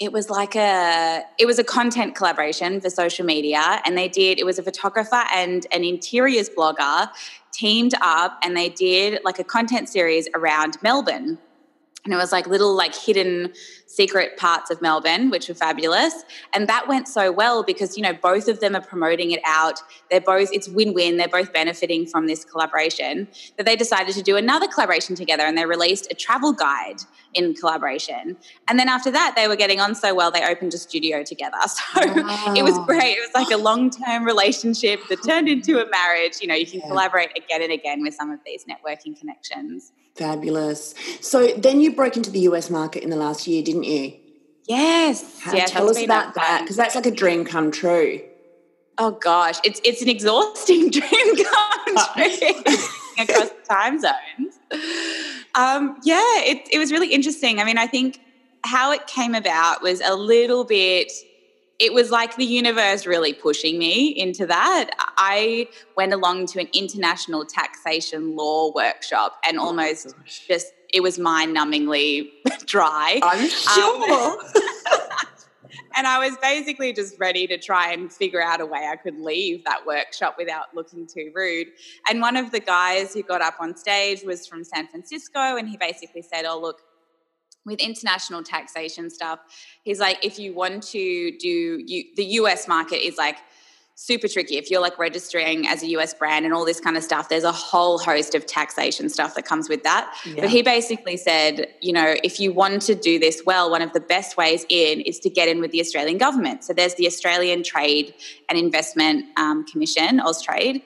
it 0.00 0.12
was 0.12 0.28
like 0.28 0.56
a 0.56 1.22
it 1.38 1.46
was 1.46 1.58
a 1.58 1.64
content 1.64 2.14
collaboration 2.14 2.80
for 2.80 2.90
social 2.90 3.24
media 3.24 3.80
and 3.84 3.96
they 3.96 4.08
did 4.08 4.38
it 4.38 4.44
was 4.44 4.58
a 4.58 4.62
photographer 4.62 5.24
and 5.32 5.66
an 5.72 5.84
interiors 5.84 6.50
blogger 6.50 7.08
teamed 7.52 7.94
up 8.00 8.38
and 8.42 8.56
they 8.56 8.68
did 8.68 9.20
like 9.24 9.38
a 9.38 9.44
content 9.44 9.88
series 9.88 10.28
around 10.34 10.76
Melbourne. 10.82 11.38
And 12.04 12.12
it 12.12 12.16
was 12.16 12.32
like 12.32 12.46
little 12.46 12.74
like 12.74 12.94
hidden 12.94 13.52
secret 13.86 14.36
parts 14.36 14.70
of 14.70 14.82
Melbourne, 14.82 15.30
which 15.30 15.48
were 15.48 15.54
fabulous. 15.54 16.24
And 16.52 16.68
that 16.68 16.86
went 16.86 17.08
so 17.08 17.32
well 17.32 17.62
because, 17.62 17.96
you 17.96 18.02
know, 18.02 18.12
both 18.12 18.46
of 18.46 18.60
them 18.60 18.76
are 18.76 18.82
promoting 18.82 19.30
it 19.30 19.40
out. 19.46 19.80
They're 20.10 20.20
both, 20.20 20.50
it's 20.52 20.68
win 20.68 20.92
win. 20.92 21.16
They're 21.16 21.28
both 21.28 21.52
benefiting 21.52 22.06
from 22.06 22.26
this 22.26 22.44
collaboration 22.44 23.28
that 23.56 23.64
they 23.64 23.74
decided 23.74 24.14
to 24.16 24.22
do 24.22 24.36
another 24.36 24.66
collaboration 24.66 25.14
together 25.14 25.44
and 25.44 25.56
they 25.56 25.64
released 25.64 26.08
a 26.10 26.14
travel 26.14 26.52
guide 26.52 27.00
in 27.32 27.54
collaboration. 27.54 28.36
And 28.68 28.78
then 28.78 28.88
after 28.88 29.10
that, 29.10 29.34
they 29.36 29.48
were 29.48 29.56
getting 29.56 29.80
on 29.80 29.94
so 29.94 30.14
well, 30.14 30.30
they 30.30 30.44
opened 30.44 30.74
a 30.74 30.78
studio 30.78 31.22
together. 31.22 31.58
So 31.94 32.00
wow. 32.06 32.54
it 32.56 32.62
was 32.62 32.78
great. 32.86 33.16
It 33.16 33.20
was 33.20 33.34
like 33.34 33.52
a 33.52 33.60
long 33.60 33.90
term 33.90 34.24
relationship 34.24 35.00
that 35.08 35.22
turned 35.22 35.48
into 35.48 35.84
a 35.84 35.88
marriage. 35.90 36.34
You 36.40 36.48
know, 36.48 36.54
you 36.54 36.66
can 36.66 36.80
yeah. 36.80 36.88
collaborate 36.88 37.30
again 37.36 37.62
and 37.62 37.72
again 37.72 38.02
with 38.02 38.14
some 38.14 38.30
of 38.30 38.40
these 38.44 38.64
networking 38.64 39.18
connections. 39.18 39.92
Fabulous. 40.16 40.94
So 41.20 41.48
then 41.48 41.80
you 41.80 41.94
broke 41.94 42.16
into 42.16 42.30
the 42.30 42.40
US 42.40 42.70
market 42.70 43.02
in 43.02 43.10
the 43.10 43.16
last 43.16 43.46
year, 43.46 43.62
didn't 43.62 43.84
you? 43.84 44.14
Yes. 44.66 45.40
How, 45.40 45.54
yeah, 45.54 45.66
tell 45.66 45.90
us 45.90 46.02
about 46.02 46.34
that 46.34 46.60
because 46.62 46.76
that's 46.76 46.94
like 46.94 47.06
a 47.06 47.10
dream 47.10 47.44
come 47.44 47.70
true. 47.70 48.20
Oh 48.96 49.10
gosh, 49.10 49.58
it's 49.64 49.80
it's 49.84 50.02
an 50.02 50.08
exhausting 50.08 50.90
dream 50.90 51.36
come 51.44 51.96
true 52.16 52.62
across 53.18 53.50
time 53.68 54.00
zones. 54.00 54.58
Um, 55.56 55.98
yeah, 56.04 56.20
it, 56.38 56.68
it 56.70 56.78
was 56.78 56.90
really 56.92 57.12
interesting. 57.12 57.60
I 57.60 57.64
mean, 57.64 57.78
I 57.78 57.86
think 57.86 58.20
how 58.64 58.92
it 58.92 59.06
came 59.06 59.34
about 59.34 59.82
was 59.82 60.00
a 60.00 60.14
little 60.14 60.64
bit 60.64 61.12
it 61.78 61.92
was 61.92 62.10
like 62.10 62.36
the 62.36 62.44
universe 62.44 63.06
really 63.06 63.32
pushing 63.32 63.78
me 63.78 64.08
into 64.08 64.46
that. 64.46 64.90
I 65.16 65.68
went 65.96 66.12
along 66.12 66.46
to 66.46 66.60
an 66.60 66.68
international 66.72 67.44
taxation 67.44 68.36
law 68.36 68.72
workshop 68.72 69.40
and 69.46 69.58
oh 69.58 69.64
almost 69.66 70.14
just 70.46 70.72
it 70.92 71.02
was 71.02 71.18
mind 71.18 71.56
numbingly 71.56 72.30
dry. 72.66 73.18
I'm 73.22 73.40
um, 73.40 73.48
sure. 73.48 74.12
Um, 74.12 74.38
and 75.96 76.06
I 76.06 76.18
was 76.18 76.36
basically 76.40 76.92
just 76.92 77.18
ready 77.18 77.48
to 77.48 77.58
try 77.58 77.92
and 77.92 78.12
figure 78.12 78.42
out 78.42 78.60
a 78.60 78.66
way 78.66 78.88
I 78.90 78.94
could 78.94 79.18
leave 79.18 79.64
that 79.64 79.84
workshop 79.84 80.36
without 80.38 80.66
looking 80.74 81.06
too 81.06 81.32
rude. 81.34 81.68
And 82.08 82.20
one 82.20 82.36
of 82.36 82.52
the 82.52 82.60
guys 82.60 83.12
who 83.12 83.22
got 83.22 83.42
up 83.42 83.56
on 83.60 83.76
stage 83.76 84.22
was 84.24 84.46
from 84.46 84.62
San 84.62 84.86
Francisco, 84.86 85.56
and 85.56 85.68
he 85.68 85.76
basically 85.76 86.22
said, 86.22 86.44
Oh, 86.44 86.60
look, 86.60 86.82
with 87.66 87.80
international 87.80 88.42
taxation 88.42 89.10
stuff, 89.10 89.40
he's 89.82 90.00
like, 90.00 90.24
if 90.24 90.38
you 90.38 90.54
want 90.54 90.82
to 90.82 91.36
do 91.38 91.82
you, 91.84 92.04
the 92.16 92.24
US 92.24 92.68
market 92.68 93.04
is 93.06 93.16
like 93.16 93.38
super 93.96 94.26
tricky. 94.26 94.56
If 94.56 94.70
you're 94.70 94.80
like 94.80 94.98
registering 94.98 95.68
as 95.68 95.82
a 95.82 95.86
US 95.96 96.14
brand 96.14 96.44
and 96.44 96.52
all 96.52 96.64
this 96.64 96.80
kind 96.80 96.96
of 96.96 97.04
stuff, 97.04 97.28
there's 97.28 97.44
a 97.44 97.52
whole 97.52 97.98
host 97.98 98.34
of 98.34 98.44
taxation 98.44 99.08
stuff 99.08 99.34
that 99.36 99.44
comes 99.44 99.68
with 99.68 99.84
that. 99.84 100.12
Yeah. 100.26 100.42
But 100.42 100.50
he 100.50 100.62
basically 100.62 101.16
said, 101.16 101.68
you 101.80 101.92
know, 101.92 102.16
if 102.24 102.40
you 102.40 102.52
want 102.52 102.82
to 102.82 102.94
do 102.94 103.18
this 103.18 103.42
well, 103.46 103.70
one 103.70 103.82
of 103.82 103.92
the 103.92 104.00
best 104.00 104.36
ways 104.36 104.66
in 104.68 105.00
is 105.00 105.20
to 105.20 105.30
get 105.30 105.48
in 105.48 105.60
with 105.60 105.70
the 105.70 105.80
Australian 105.80 106.18
government. 106.18 106.64
So 106.64 106.72
there's 106.72 106.94
the 106.94 107.06
Australian 107.06 107.62
Trade 107.62 108.14
and 108.48 108.58
Investment 108.58 109.26
um, 109.38 109.64
Commission, 109.66 110.18
Austrade, 110.18 110.82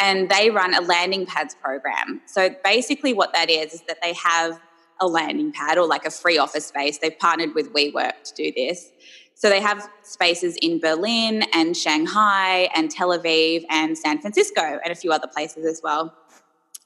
and 0.00 0.28
they 0.28 0.50
run 0.50 0.74
a 0.74 0.80
landing 0.80 1.26
pads 1.26 1.54
program. 1.54 2.20
So 2.26 2.50
basically, 2.64 3.14
what 3.14 3.32
that 3.34 3.50
is 3.50 3.74
is 3.74 3.82
that 3.82 3.98
they 4.02 4.14
have 4.14 4.60
a 5.00 5.06
landing 5.06 5.52
pad 5.52 5.78
or 5.78 5.86
like 5.86 6.04
a 6.04 6.10
free 6.10 6.38
office 6.38 6.66
space. 6.66 6.98
They've 6.98 7.18
partnered 7.18 7.54
with 7.54 7.72
WeWork 7.72 8.22
to 8.24 8.34
do 8.34 8.52
this. 8.54 8.90
So 9.34 9.48
they 9.48 9.60
have 9.60 9.88
spaces 10.02 10.56
in 10.60 10.80
Berlin 10.80 11.44
and 11.54 11.76
Shanghai 11.76 12.68
and 12.74 12.90
Tel 12.90 13.16
Aviv 13.16 13.64
and 13.70 13.96
San 13.96 14.20
Francisco 14.20 14.80
and 14.82 14.90
a 14.90 14.96
few 14.96 15.12
other 15.12 15.28
places 15.28 15.64
as 15.64 15.80
well. 15.82 16.12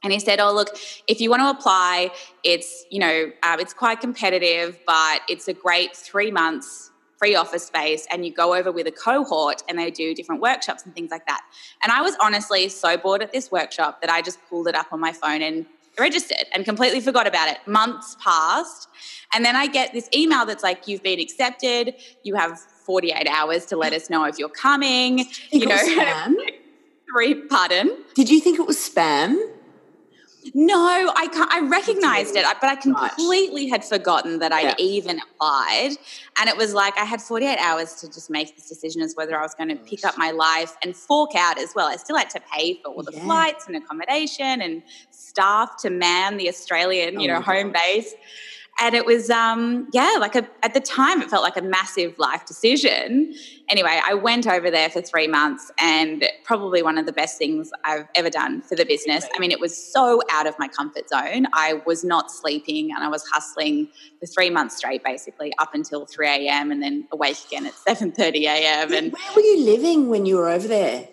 And 0.02 0.12
he 0.12 0.18
said, 0.18 0.38
"Oh, 0.38 0.52
look, 0.52 0.76
if 1.06 1.20
you 1.20 1.30
want 1.30 1.40
to 1.40 1.48
apply, 1.48 2.10
it's 2.42 2.84
you 2.90 2.98
know 2.98 3.30
um, 3.42 3.60
it's 3.60 3.72
quite 3.72 4.00
competitive, 4.00 4.78
but 4.86 5.22
it's 5.28 5.48
a 5.48 5.54
great 5.54 5.96
three 5.96 6.30
months 6.30 6.90
free 7.16 7.36
office 7.36 7.64
space, 7.64 8.06
and 8.10 8.26
you 8.26 8.34
go 8.34 8.54
over 8.54 8.72
with 8.72 8.86
a 8.86 8.90
cohort, 8.90 9.62
and 9.68 9.78
they 9.78 9.90
do 9.90 10.12
different 10.12 10.42
workshops 10.42 10.84
and 10.84 10.94
things 10.94 11.10
like 11.10 11.24
that." 11.26 11.40
And 11.82 11.92
I 11.92 12.02
was 12.02 12.16
honestly 12.20 12.68
so 12.68 12.96
bored 12.96 13.22
at 13.22 13.32
this 13.32 13.50
workshop 13.50 14.00
that 14.02 14.10
I 14.10 14.20
just 14.22 14.38
pulled 14.50 14.66
it 14.66 14.74
up 14.74 14.88
on 14.92 15.00
my 15.00 15.12
phone 15.12 15.40
and 15.40 15.64
registered 15.98 16.46
and 16.54 16.64
completely 16.64 17.00
forgot 17.00 17.26
about 17.26 17.48
it. 17.48 17.58
Months 17.66 18.16
passed. 18.22 18.88
And 19.32 19.44
then 19.44 19.56
I 19.56 19.66
get 19.66 19.92
this 19.92 20.08
email 20.14 20.46
that's 20.46 20.62
like, 20.62 20.88
you've 20.88 21.02
been 21.02 21.20
accepted. 21.20 21.94
You 22.22 22.34
have 22.34 22.58
48 22.58 23.28
hours 23.28 23.66
to 23.66 23.76
let 23.76 23.92
us 23.92 24.10
know 24.10 24.24
if 24.24 24.38
you're 24.38 24.48
coming. 24.48 25.26
You 25.50 25.66
know, 25.66 25.76
spam? 25.76 26.34
three, 27.12 27.34
pardon? 27.34 27.96
Did 28.14 28.30
you 28.30 28.40
think 28.40 28.58
it 28.58 28.66
was 28.66 28.76
spam? 28.76 29.38
No, 30.54 31.12
I 31.14 31.28
I 31.50 31.60
recognized 31.68 32.36
it, 32.36 32.44
but 32.60 32.68
I 32.68 32.76
completely 32.76 33.68
had 33.68 33.84
forgotten 33.84 34.38
that 34.40 34.52
I'd 34.52 34.64
yeah. 34.64 34.74
even 34.78 35.20
applied. 35.20 35.96
And 36.40 36.48
it 36.48 36.56
was 36.56 36.74
like 36.74 36.96
I 36.98 37.04
had 37.04 37.20
48 37.20 37.58
hours 37.58 37.94
to 37.96 38.06
just 38.08 38.30
make 38.30 38.56
this 38.56 38.68
decision 38.68 39.02
as 39.02 39.14
whether 39.14 39.38
I 39.38 39.42
was 39.42 39.54
going 39.54 39.68
to 39.68 39.76
pick 39.76 40.04
up 40.04 40.18
my 40.18 40.30
life 40.30 40.76
and 40.82 40.96
fork 40.96 41.34
out 41.36 41.58
as 41.58 41.72
well. 41.74 41.86
I 41.86 41.96
still 41.96 42.16
had 42.16 42.30
to 42.30 42.40
pay 42.52 42.80
for 42.82 42.88
all 42.92 43.02
the 43.02 43.12
yeah. 43.12 43.24
flights 43.24 43.66
and 43.66 43.76
accommodation 43.76 44.62
and 44.62 44.82
staff 45.10 45.76
to 45.82 45.90
man 45.90 46.36
the 46.36 46.48
Australian, 46.48 47.20
you 47.20 47.30
oh 47.30 47.34
know, 47.34 47.40
home 47.40 47.72
God. 47.72 47.74
base 47.74 48.14
and 48.80 48.94
it 48.94 49.04
was 49.04 49.30
um 49.30 49.88
yeah 49.92 50.16
like 50.18 50.34
a, 50.34 50.48
at 50.62 50.74
the 50.74 50.80
time 50.80 51.20
it 51.22 51.30
felt 51.30 51.42
like 51.42 51.56
a 51.56 51.62
massive 51.62 52.18
life 52.18 52.44
decision 52.46 53.34
anyway 53.68 54.00
i 54.04 54.14
went 54.14 54.46
over 54.46 54.70
there 54.70 54.88
for 54.88 55.02
three 55.02 55.28
months 55.28 55.70
and 55.78 56.24
probably 56.44 56.82
one 56.82 56.98
of 56.98 57.06
the 57.06 57.12
best 57.12 57.38
things 57.38 57.70
i've 57.84 58.06
ever 58.14 58.30
done 58.30 58.62
for 58.62 58.74
the 58.74 58.84
business. 58.84 59.26
I 59.34 59.38
mean 59.38 59.50
it 59.50 59.60
was 59.60 59.76
so 59.76 60.20
out 60.30 60.46
of 60.46 60.54
my 60.58 60.68
comfort 60.68 61.08
zone. 61.08 61.46
I 61.54 61.80
was 61.86 62.04
not 62.04 62.30
sleeping 62.30 62.90
and 62.94 63.04
i 63.04 63.08
was 63.08 63.24
hustling 63.32 63.88
for 64.20 64.26
three 64.26 64.50
months 64.50 64.76
straight 64.76 65.02
basically 65.04 65.52
up 65.58 65.74
until 65.74 66.06
3 66.06 66.28
a.m 66.28 66.70
and 66.70 66.82
then 66.82 67.06
awake 67.12 67.36
again 67.46 67.66
at 67.66 67.74
7.30 67.88 68.42
a.m 68.42 68.92
and 68.92 69.12
where 69.12 69.34
were 69.34 69.42
you 69.42 69.64
living 69.64 70.08
when 70.08 70.26
you 70.26 70.36
were 70.36 70.48
over 70.48 70.68
there 70.68 71.08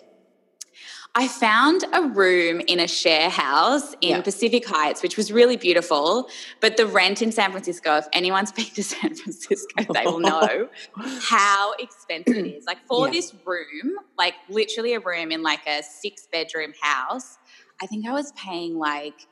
I 1.20 1.28
found 1.28 1.84
a 1.92 2.00
room 2.00 2.62
in 2.66 2.80
a 2.80 2.88
share 2.88 3.28
house 3.28 3.92
in 4.00 4.08
yeah. 4.08 4.22
Pacific 4.22 4.66
Heights, 4.66 5.02
which 5.02 5.18
was 5.18 5.30
really 5.30 5.58
beautiful. 5.58 6.30
But 6.60 6.78
the 6.78 6.86
rent 6.86 7.20
in 7.20 7.30
San 7.30 7.50
Francisco, 7.50 7.98
if 7.98 8.08
anyone's 8.14 8.52
been 8.52 8.64
to 8.64 8.82
San 8.82 9.14
Francisco, 9.14 9.84
they 9.92 10.06
will 10.06 10.20
know 10.20 10.70
how 11.20 11.74
expensive 11.78 12.38
it 12.38 12.46
is. 12.46 12.64
Like 12.64 12.78
for 12.86 13.06
yeah. 13.06 13.12
this 13.12 13.34
room, 13.44 13.96
like 14.16 14.32
literally 14.48 14.94
a 14.94 15.00
room 15.00 15.30
in 15.30 15.42
like 15.42 15.66
a 15.66 15.82
six 15.82 16.26
bedroom 16.32 16.72
house, 16.80 17.36
I 17.82 17.86
think 17.86 18.06
I 18.06 18.14
was 18.14 18.32
paying 18.32 18.78
like, 18.78 19.26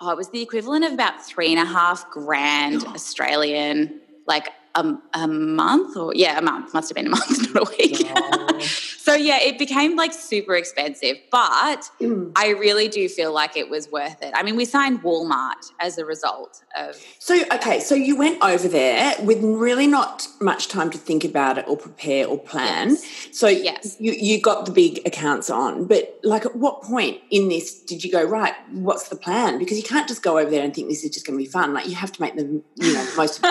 oh, 0.00 0.10
it 0.10 0.16
was 0.16 0.30
the 0.30 0.42
equivalent 0.42 0.84
of 0.84 0.92
about 0.92 1.24
three 1.24 1.52
and 1.52 1.60
a 1.60 1.70
half 1.72 2.10
grand 2.10 2.84
Australian, 2.86 4.00
like 4.26 4.48
a, 4.74 4.94
a 5.14 5.28
month 5.28 5.96
or 5.96 6.14
yeah, 6.14 6.38
a 6.38 6.42
month 6.42 6.72
must 6.72 6.88
have 6.88 6.96
been 6.96 7.06
a 7.06 7.10
month, 7.10 7.54
not 7.54 7.68
a 7.68 7.76
week. 7.76 7.96
so 8.62 9.14
yeah, 9.14 9.38
it 9.40 9.58
became 9.58 9.96
like 9.96 10.12
super 10.12 10.54
expensive, 10.54 11.16
but 11.30 11.82
mm. 12.00 12.32
I 12.36 12.50
really 12.50 12.88
do 12.88 13.08
feel 13.08 13.32
like 13.32 13.56
it 13.56 13.68
was 13.68 13.90
worth 13.90 14.22
it. 14.22 14.32
I 14.34 14.42
mean, 14.42 14.56
we 14.56 14.64
signed 14.64 15.02
Walmart 15.02 15.70
as 15.80 15.98
a 15.98 16.04
result 16.04 16.62
of. 16.76 16.96
So 17.18 17.42
okay, 17.52 17.80
so 17.80 17.94
you 17.94 18.16
went 18.16 18.42
over 18.42 18.68
there 18.68 19.14
with 19.22 19.42
really 19.42 19.86
not 19.86 20.26
much 20.40 20.68
time 20.68 20.90
to 20.90 20.98
think 20.98 21.24
about 21.24 21.58
it 21.58 21.66
or 21.68 21.76
prepare 21.76 22.26
or 22.26 22.38
plan. 22.38 22.90
Yes. 22.90 23.28
So 23.32 23.48
yes, 23.48 23.96
you 23.98 24.12
you 24.12 24.40
got 24.40 24.66
the 24.66 24.72
big 24.72 25.00
accounts 25.06 25.50
on, 25.50 25.86
but 25.86 26.18
like 26.22 26.46
at 26.46 26.56
what 26.56 26.82
point 26.82 27.20
in 27.30 27.48
this 27.48 27.80
did 27.80 28.04
you 28.04 28.10
go 28.10 28.22
right? 28.22 28.54
What's 28.70 29.08
the 29.08 29.16
plan? 29.16 29.58
Because 29.58 29.76
you 29.76 29.84
can't 29.84 30.08
just 30.08 30.22
go 30.22 30.38
over 30.38 30.50
there 30.50 30.62
and 30.62 30.74
think 30.74 30.88
this 30.88 31.04
is 31.04 31.10
just 31.10 31.26
going 31.26 31.38
to 31.38 31.44
be 31.44 31.50
fun. 31.50 31.74
Like 31.74 31.88
you 31.88 31.94
have 31.94 32.12
to 32.12 32.20
make 32.20 32.36
the 32.36 32.62
you 32.76 32.94
know 32.94 33.06
most 33.16 33.44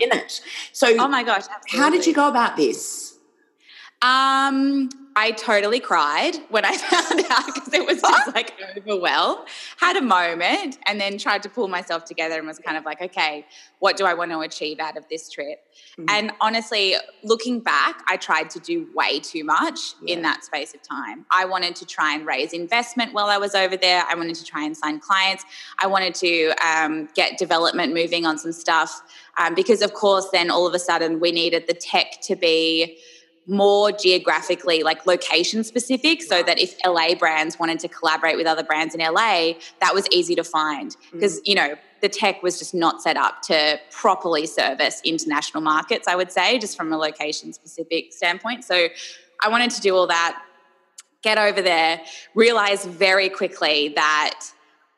in 0.00 0.12
it. 0.12 0.40
So, 0.72 0.94
oh 0.98 1.08
my 1.08 1.22
gosh, 1.22 1.44
absolutely. 1.50 1.78
how 1.78 1.90
did 1.90 2.06
you 2.06 2.14
go 2.14 2.28
about 2.28 2.56
this? 2.56 3.18
Um, 4.02 4.88
I 5.16 5.30
totally 5.30 5.78
cried 5.78 6.36
when 6.48 6.64
I 6.64 6.76
found 6.76 7.24
out 7.30 7.54
because 7.54 7.72
it 7.72 7.86
was 7.86 8.00
just 8.00 8.34
like 8.34 8.52
overwhelmed. 8.76 9.46
Had 9.76 9.96
a 9.96 10.02
moment 10.02 10.78
and 10.86 11.00
then 11.00 11.18
tried 11.18 11.42
to 11.44 11.48
pull 11.48 11.68
myself 11.68 12.04
together 12.04 12.36
and 12.36 12.46
was 12.46 12.58
kind 12.58 12.76
of 12.76 12.84
like, 12.84 13.00
okay, 13.00 13.46
what 13.78 13.96
do 13.96 14.06
I 14.06 14.14
want 14.14 14.32
to 14.32 14.40
achieve 14.40 14.80
out 14.80 14.96
of 14.96 15.04
this 15.08 15.30
trip? 15.30 15.60
Mm-hmm. 15.98 16.06
And 16.08 16.32
honestly, 16.40 16.96
looking 17.22 17.60
back, 17.60 18.02
I 18.08 18.16
tried 18.16 18.50
to 18.50 18.60
do 18.60 18.88
way 18.94 19.20
too 19.20 19.44
much 19.44 19.78
yeah. 20.02 20.16
in 20.16 20.22
that 20.22 20.44
space 20.44 20.74
of 20.74 20.82
time. 20.82 21.26
I 21.30 21.44
wanted 21.44 21.76
to 21.76 21.86
try 21.86 22.14
and 22.14 22.26
raise 22.26 22.52
investment 22.52 23.12
while 23.12 23.26
I 23.26 23.38
was 23.38 23.54
over 23.54 23.76
there. 23.76 24.04
I 24.08 24.14
wanted 24.14 24.34
to 24.36 24.44
try 24.44 24.64
and 24.64 24.76
sign 24.76 24.98
clients. 24.98 25.44
I 25.80 25.86
wanted 25.86 26.14
to 26.16 26.54
um, 26.66 27.08
get 27.14 27.38
development 27.38 27.94
moving 27.94 28.26
on 28.26 28.38
some 28.38 28.52
stuff 28.52 29.02
um, 29.38 29.54
because, 29.54 29.82
of 29.82 29.94
course, 29.94 30.28
then 30.32 30.50
all 30.50 30.66
of 30.66 30.74
a 30.74 30.78
sudden 30.78 31.20
we 31.20 31.30
needed 31.30 31.66
the 31.68 31.74
tech 31.74 32.20
to 32.22 32.34
be 32.34 32.98
more 33.46 33.92
geographically 33.92 34.82
like 34.82 35.06
location 35.06 35.64
specific 35.64 36.22
so 36.22 36.42
that 36.42 36.58
if 36.58 36.76
LA 36.84 37.14
brands 37.14 37.58
wanted 37.58 37.78
to 37.80 37.88
collaborate 37.88 38.36
with 38.36 38.46
other 38.46 38.62
brands 38.62 38.94
in 38.94 39.00
LA 39.00 39.52
that 39.80 39.92
was 39.92 40.06
easy 40.10 40.34
to 40.34 40.44
find. 40.44 40.96
Because 41.12 41.40
mm. 41.40 41.42
you 41.44 41.54
know 41.54 41.74
the 42.00 42.08
tech 42.08 42.42
was 42.42 42.58
just 42.58 42.74
not 42.74 43.02
set 43.02 43.16
up 43.16 43.42
to 43.42 43.78
properly 43.90 44.46
service 44.46 45.00
international 45.04 45.62
markets 45.62 46.08
I 46.08 46.16
would 46.16 46.32
say 46.32 46.58
just 46.58 46.76
from 46.76 46.92
a 46.92 46.96
location 46.96 47.52
specific 47.52 48.12
standpoint. 48.12 48.64
So 48.64 48.88
I 49.42 49.48
wanted 49.48 49.70
to 49.72 49.80
do 49.80 49.94
all 49.94 50.06
that 50.06 50.42
get 51.22 51.38
over 51.38 51.62
there 51.62 52.00
realize 52.34 52.84
very 52.84 53.28
quickly 53.28 53.88
that 53.96 54.40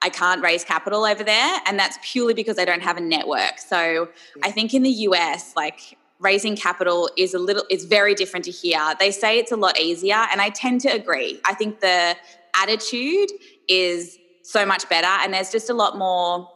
I 0.02 0.08
can't 0.08 0.42
raise 0.42 0.64
capital 0.64 1.04
over 1.04 1.24
there 1.24 1.60
and 1.66 1.78
that's 1.78 1.98
purely 2.02 2.34
because 2.34 2.58
I 2.58 2.64
don't 2.64 2.82
have 2.82 2.96
a 2.96 3.00
network. 3.00 3.58
So 3.58 4.08
I 4.42 4.50
think 4.50 4.74
in 4.74 4.82
the 4.82 4.90
US 4.90 5.54
like 5.56 5.96
raising 6.18 6.56
capital 6.56 7.10
is 7.16 7.34
a 7.34 7.38
little 7.38 7.64
it's 7.68 7.84
very 7.84 8.14
different 8.14 8.44
to 8.44 8.50
here 8.50 8.94
they 8.98 9.10
say 9.10 9.38
it's 9.38 9.52
a 9.52 9.56
lot 9.56 9.78
easier 9.78 10.26
and 10.32 10.40
i 10.40 10.48
tend 10.50 10.80
to 10.80 10.88
agree 10.88 11.40
i 11.44 11.52
think 11.52 11.80
the 11.80 12.16
attitude 12.54 13.30
is 13.68 14.18
so 14.42 14.64
much 14.64 14.88
better 14.88 15.08
and 15.22 15.34
there's 15.34 15.50
just 15.50 15.68
a 15.68 15.74
lot 15.74 15.98
more 15.98 16.48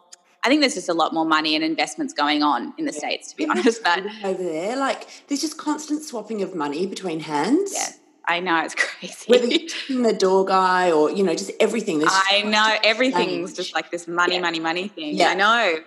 I 0.42 0.48
think 0.48 0.62
there's 0.62 0.74
just 0.74 0.88
a 0.88 0.94
lot 0.94 1.12
more 1.12 1.26
money 1.26 1.54
and 1.54 1.62
investments 1.62 2.14
going 2.14 2.42
on 2.42 2.72
in 2.78 2.86
the 2.86 2.92
yeah. 2.92 2.98
states, 2.98 3.30
to 3.32 3.36
be 3.36 3.46
honest. 3.46 3.82
But 3.84 4.06
over 4.24 4.42
there, 4.42 4.76
like 4.76 5.06
there's 5.28 5.42
just 5.42 5.58
constant 5.58 6.02
swapping 6.02 6.42
of 6.42 6.54
money 6.54 6.86
between 6.86 7.20
hands. 7.20 7.74
Yeah, 7.74 7.88
I 8.30 8.40
know 8.40 8.62
it's 8.64 8.74
crazy. 8.78 9.24
Whether 9.26 9.46
you're 9.46 10.02
the 10.02 10.12
door 10.12 10.44
guy 10.44 10.90
or 10.92 11.10
you 11.10 11.24
know 11.24 11.34
just 11.34 11.50
everything. 11.58 12.02
I 12.06 12.42
know 12.42 12.76
everything's 12.84 13.52
just 13.52 13.74
like 13.74 13.90
this 13.90 14.06
money, 14.06 14.36
yeah. 14.36 14.40
money, 14.40 14.60
money 14.60 14.88
thing. 14.88 15.16
Yeah. 15.16 15.30
I 15.30 15.34
know. 15.34 15.78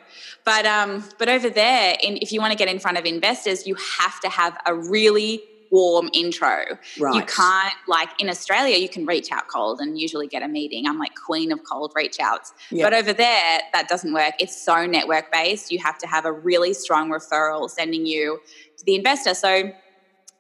But 0.44 0.66
um, 0.66 1.04
but 1.18 1.30
over 1.30 1.50
there, 1.50 1.96
in, 2.04 2.18
if 2.18 2.32
you 2.32 2.42
want 2.42 2.52
to 2.52 2.58
get 2.58 2.68
in 2.68 2.80
front 2.80 2.98
of 2.98 3.06
investors, 3.06 3.66
you 3.66 3.76
have 3.76 4.20
to 4.22 4.30
have 4.30 4.58
a 4.66 4.76
really 4.76 5.42
warm 5.72 6.08
intro. 6.14 6.78
Right. 7.00 7.16
You 7.16 7.24
can't 7.24 7.74
like 7.88 8.10
in 8.22 8.30
Australia, 8.30 8.78
you 8.78 8.88
can 8.88 9.08
reach 9.08 9.32
out 9.32 9.48
cold 9.48 9.80
and 9.80 10.00
usually 10.00 10.28
get 10.28 10.44
a 10.44 10.48
meeting. 10.48 10.86
I'm 10.86 11.00
like 11.00 11.16
queen 11.16 11.52
of 11.52 11.62
cold 11.64 11.94
reach 11.96 12.20
outs. 12.20 12.54
Yep. 12.70 12.86
But 12.86 12.94
over 12.94 13.12
there, 13.12 13.62
that 13.74 13.88
doesn't 13.88 14.14
work. 14.14 14.36
It's 14.40 14.56
so 14.62 14.86
network 14.86 15.32
based. 15.32 15.72
You 15.72 15.80
have 15.80 15.98
to 16.00 16.08
have 16.08 16.26
a 16.26 16.32
really 16.32 16.76
strong 16.76 17.10
referral 17.10 17.70
sending 17.70 18.06
you 18.06 18.40
to 18.78 18.86
the 18.86 18.96
investor. 18.96 19.34
So 19.34 19.72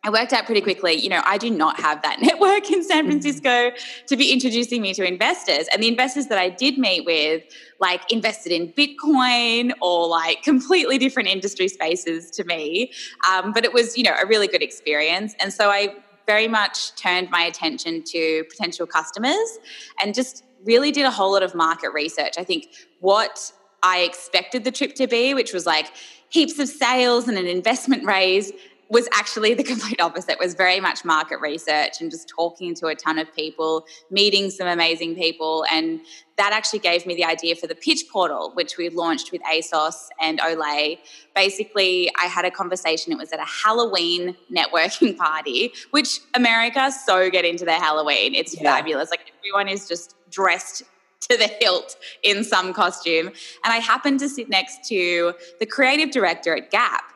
I 0.06 0.10
worked 0.10 0.34
out 0.34 0.46
pretty 0.46 0.60
quickly, 0.60 0.94
you 0.94 1.08
know, 1.08 1.22
I 1.26 1.38
do 1.38 1.50
not 1.50 1.80
have 1.80 2.02
that 2.02 2.18
network 2.22 2.70
in 2.70 2.84
San 2.84 3.04
mm-hmm. 3.04 3.12
Francisco 3.12 3.72
to 4.08 4.18
be 4.18 4.32
introducing 4.32 4.82
me 4.82 4.94
to 4.96 5.08
investors. 5.08 5.68
And 5.72 5.82
the 5.82 5.88
investors 5.88 6.28
that 6.28 6.38
I 6.38 6.50
did 6.50 6.78
meet 6.78 7.06
with, 7.06 7.44
like, 7.80 8.12
invested 8.12 8.52
in 8.52 8.74
Bitcoin 8.74 9.72
or 9.82 10.08
like 10.08 10.44
completely 10.44 10.98
different 10.98 11.30
industry 11.30 11.68
spaces 11.68 12.30
to 12.32 12.44
me. 12.44 12.92
Um, 13.30 13.54
but 13.54 13.64
it 13.64 13.74
was, 13.74 13.98
you 13.98 14.04
know, 14.04 14.16
a 14.22 14.28
really 14.28 14.48
good 14.48 14.62
experience. 14.62 15.36
And 15.40 15.54
so 15.54 15.70
I 15.70 15.96
very 16.26 16.48
much 16.48 16.96
turned 16.96 17.30
my 17.30 17.42
attention 17.42 18.04
to 18.04 18.44
potential 18.50 18.86
customers 18.86 19.60
and 20.02 20.14
just 20.14 20.44
really 20.66 20.92
did 20.92 21.06
a 21.06 21.12
whole 21.12 21.34
lot 21.34 21.44
of 21.44 21.54
market 21.56 21.92
research. 21.94 22.36
I 22.38 22.44
think 22.44 22.68
what 23.00 23.52
I 23.84 24.00
expected 24.00 24.64
the 24.64 24.72
trip 24.72 24.96
to 24.96 25.08
be, 25.08 25.34
which 25.34 25.54
was 25.54 25.66
like 25.66 25.92
heaps 26.30 26.58
of 26.60 26.68
sales 26.68 27.28
and 27.28 27.38
an 27.38 27.48
investment 27.48 28.06
raise 28.06 28.52
was 28.94 29.10
actually 29.12 29.56
the 29.56 29.64
complete 29.74 30.00
opposite 30.00 30.34
It 30.34 30.40
was 30.40 30.54
very 30.54 30.80
much 30.80 31.04
market 31.04 31.42
research 31.42 32.00
and 32.00 32.10
just 32.10 32.30
talking 32.30 32.74
to 32.76 32.88
a 32.88 32.96
ton 32.96 33.18
of 33.18 33.34
people 33.36 33.86
meeting 34.10 34.52
some 34.52 34.68
amazing 34.68 35.16
people. 35.16 35.66
And 35.70 36.00
that 36.38 36.54
actually 36.54 36.80
gave 36.80 37.06
me 37.06 37.16
the 37.16 37.26
idea 37.26 37.56
for 37.56 37.68
the 37.68 37.76
pitch 37.76 38.06
portal 38.12 38.52
which 38.54 38.78
we 38.78 38.90
launched 38.90 39.32
with 39.32 39.42
asos 39.44 40.08
and 40.22 40.40
olay. 40.40 41.00
Basically 41.36 42.10
i 42.20 42.26
had 42.26 42.46
a 42.46 42.52
conversation 42.52 43.12
it 43.12 43.18
was 43.18 43.32
at 43.32 43.40
a 43.40 43.46
halloween 43.46 44.36
networking 44.52 45.16
party 45.26 45.72
which 45.92 46.20
america 46.34 46.92
so 46.92 47.30
get 47.30 47.46
into 47.46 47.66
their 47.66 47.80
halloween. 47.80 48.34
It's 48.34 48.56
yeah. 48.56 48.76
fabulous. 48.76 49.10
Like 49.10 49.32
everyone 49.40 49.68
is 49.68 49.88
just 49.88 50.16
dressed 50.32 50.84
to 51.30 51.38
the 51.38 51.50
hilt 51.62 51.96
in 52.24 52.44
some 52.44 52.74
costume. 52.74 53.28
And 53.28 53.74
i 53.74 53.78
happened 53.78 54.20
to 54.20 54.30
sit 54.30 54.50
next 54.50 54.88
to 54.90 55.34
the 55.60 55.66
creative 55.66 56.12
director 56.12 56.56
at 56.56 56.72
gap 56.72 57.13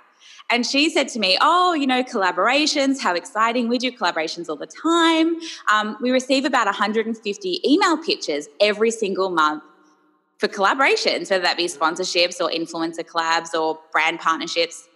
and 0.50 0.66
she 0.66 0.90
said 0.90 1.10
to 1.10 1.20
me, 1.20 1.38
Oh, 1.42 1.74
you 1.74 1.88
know, 1.88 2.04
collaborations, 2.04 3.02
how 3.02 3.16
exciting. 3.16 3.68
We 3.68 3.78
do 3.78 3.92
collaborations 3.92 4.50
all 4.50 4.56
the 4.56 4.68
time. 4.68 5.38
Um, 5.72 5.98
we 6.02 6.12
receive 6.12 6.46
about 6.46 6.66
150 6.66 7.62
email 7.70 7.98
pitches 7.98 8.48
every 8.62 8.92
single 8.92 9.30
month 9.30 9.64
for 10.38 10.48
collaborations, 10.48 11.30
whether 11.30 11.44
that 11.44 11.58
be 11.58 11.66
sponsorships 11.66 12.40
or 12.40 12.50
influencer 12.50 13.04
collabs 13.04 13.54
or 13.54 13.80
brand 13.92 14.20
partnerships. 14.20 14.88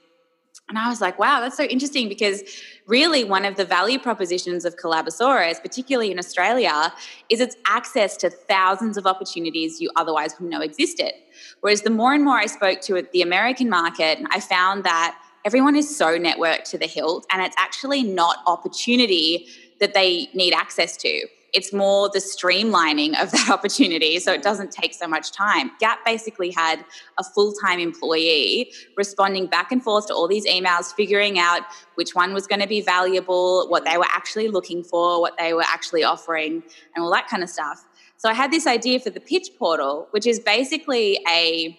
And 0.70 0.78
I 0.78 0.88
was 0.88 1.02
like, 1.02 1.20
wow, 1.20 1.42
that's 1.42 1.58
so 1.58 1.64
interesting 1.64 2.08
because 2.08 2.44
really 2.86 3.26
one 3.26 3.44
of 3.44 3.58
the 3.58 3.66
value 3.66 4.00
propositions 4.00 4.64
of 4.64 4.78
Collabosaurus, 4.78 5.62
particularly 5.62 6.12
in 6.12 6.20
Australia, 6.20 6.94
is 7.30 7.42
its 7.42 7.58
access 7.66 8.16
to 8.18 8.30
thousands 8.30 8.96
of 8.96 9.06
opportunities 9.06 9.82
you 9.82 9.92
otherwise 9.98 10.32
wouldn't 10.34 10.52
know 10.52 10.62
existed. 10.62 11.12
Whereas 11.60 11.82
the 11.82 11.90
more 11.90 12.14
and 12.14 12.24
more 12.24 12.38
I 12.38 12.46
spoke 12.46 12.80
to 12.82 13.06
the 13.12 13.22
American 13.22 13.70
market, 13.70 14.20
I 14.30 14.40
found 14.40 14.86
that 14.86 15.21
everyone 15.46 15.76
is 15.76 15.96
so 15.96 16.18
networked 16.18 16.64
to 16.72 16.78
the 16.78 16.88
hilt, 16.88 17.26
and 17.32 17.42
it's 17.42 17.56
actually 17.58 18.04
not 18.04 18.38
opportunity 18.46 19.48
that 19.80 19.94
they 19.94 20.30
need 20.34 20.54
access 20.54 20.96
to. 20.98 21.28
It's 21.54 21.74
more 21.74 22.10
the 22.10 22.20
streamlining 22.20 23.22
of 23.22 23.32
that 23.32 23.50
opportunity 23.50 24.20
so 24.20 24.32
it 24.32 24.42
doesn't 24.42 24.72
take 24.72 24.94
so 24.94 25.08
much 25.08 25.32
time. 25.32 25.72
Gap 25.80 26.00
basically 26.06 26.50
had 26.52 26.86
a 27.18 27.24
full 27.24 27.54
time 27.54 27.80
employee 27.80 28.72
responding 28.96 29.48
back 29.48 29.72
and 29.72 29.84
forth 29.84 30.08
to 30.08 30.14
all 30.14 30.28
these 30.28 30.46
emails, 30.46 30.94
figuring 30.94 31.40
out 31.40 31.62
which 31.96 32.16
one 32.16 32.34
was 32.34 32.48
going 32.48 32.62
to 32.62 32.68
be 32.68 32.82
valuable, 32.82 33.68
what 33.68 33.84
they 33.86 33.98
were 33.98 34.08
actually 34.10 34.48
looking 34.48 34.84
for, 34.84 35.20
what 35.20 35.38
they 35.38 35.54
were 35.54 35.66
actually 35.68 36.04
offering, 36.04 36.64
and 36.96 37.04
all 37.04 37.12
that 37.12 37.28
kind 37.28 37.44
of 37.44 37.50
stuff. 37.50 37.86
So 38.18 38.30
I 38.30 38.34
had 38.34 38.52
this 38.52 38.68
idea 38.68 39.00
for 39.00 39.10
the 39.10 39.20
pitch 39.20 39.50
portal, 39.58 40.08
which 40.12 40.28
is 40.28 40.40
basically 40.40 41.20
a 41.28 41.78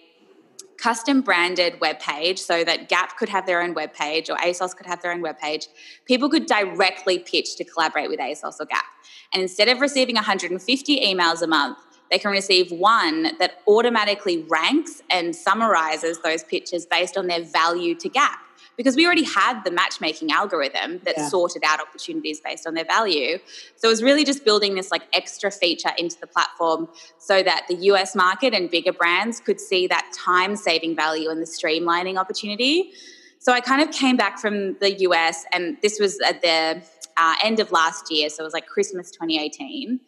custom 0.83 1.21
branded 1.21 1.81
web 1.81 2.01
page 2.01 2.41
so 2.41 2.65
that 2.65 2.89
Gap 2.89 3.17
could 3.17 3.29
have 3.29 3.47
their 3.47 3.63
own 3.63 3.73
web 3.73 3.95
page 3.95 4.29
or 4.29 4.37
ASOS 4.39 4.77
could 4.77 4.87
have 4.87 5.01
their 5.01 5.13
own 5.13 5.23
web 5.23 5.39
page. 5.39 5.69
People 6.07 6.29
could 6.29 6.47
directly 6.47 7.21
pitch 7.21 7.55
to 7.57 7.65
collaborate 7.65 8.09
with 8.09 8.19
ASOS 8.19 8.57
or 8.59 8.67
Gap. 8.67 8.85
And 9.33 9.43
instead 9.43 9.69
of 9.69 9.81
receiving 9.81 10.17
150 10.17 11.01
emails 11.01 11.41
a 11.41 11.47
month, 11.47 11.79
they 12.11 12.19
can 12.19 12.33
receive 12.33 12.73
one 12.73 13.39
that 13.39 13.63
automatically 13.69 14.45
ranks 14.49 15.03
and 15.09 15.35
summarizes 15.35 16.19
those 16.19 16.43
pitches 16.43 16.85
based 16.85 17.17
on 17.17 17.29
their 17.29 17.45
value 17.45 17.95
to 17.95 18.09
Gap 18.09 18.41
because 18.77 18.97
we 18.97 19.07
already 19.07 19.25
had 19.25 19.63
the 19.65 19.71
matchmaking 19.71 20.33
algorithm 20.33 21.01
that 21.05 21.15
yeah. 21.17 21.29
sorted 21.29 21.63
out 21.65 21.81
opportunities 21.81 22.41
based 22.41 22.67
on 22.67 22.75
their 22.75 22.85
value. 22.85 23.39
So 23.77 23.89
it 23.89 23.91
was 23.91 24.03
really 24.03 24.25
just 24.25 24.45
building 24.45 24.75
this 24.75 24.91
like 24.91 25.03
extra 25.13 25.51
feature 25.51 25.93
into 25.99 26.19
the 26.21 26.27
platform 26.27 26.89
so 27.19 27.43
that 27.43 27.67
the 27.69 27.75
US 27.75 28.15
market 28.15 28.55
and 28.55 28.71
bigger 28.71 28.93
brands 28.93 29.41
could 29.41 29.61
see 29.61 29.87
that 29.89 30.11
time 30.17 30.57
saving 30.57 30.97
value 30.97 31.29
and 31.29 31.41
the 31.41 31.47
streamlining 31.47 32.17
opportunity. 32.19 32.93
So 33.39 33.53
I 33.53 33.61
kind 33.61 33.83
of 33.83 33.91
came 33.91 34.17
back 34.17 34.39
from 34.39 34.75
the 34.79 35.01
US, 35.01 35.45
and 35.53 35.77
this 35.83 35.99
was 35.99 36.21
at 36.21 36.43
the 36.43 36.81
uh, 37.17 37.35
end 37.43 37.59
of 37.59 37.73
last 37.73 38.11
year. 38.11 38.29
So 38.31 38.43
it 38.43 38.45
was 38.45 38.55
like 38.55 38.67
Christmas 38.67 39.11
2018. 39.11 39.99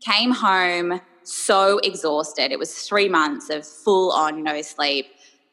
Came 0.00 0.30
home 0.30 1.00
so 1.24 1.78
exhausted. 1.78 2.52
It 2.52 2.58
was 2.58 2.72
three 2.72 3.08
months 3.08 3.50
of 3.50 3.66
full 3.66 4.12
on 4.12 4.44
no 4.44 4.62
sleep 4.62 5.06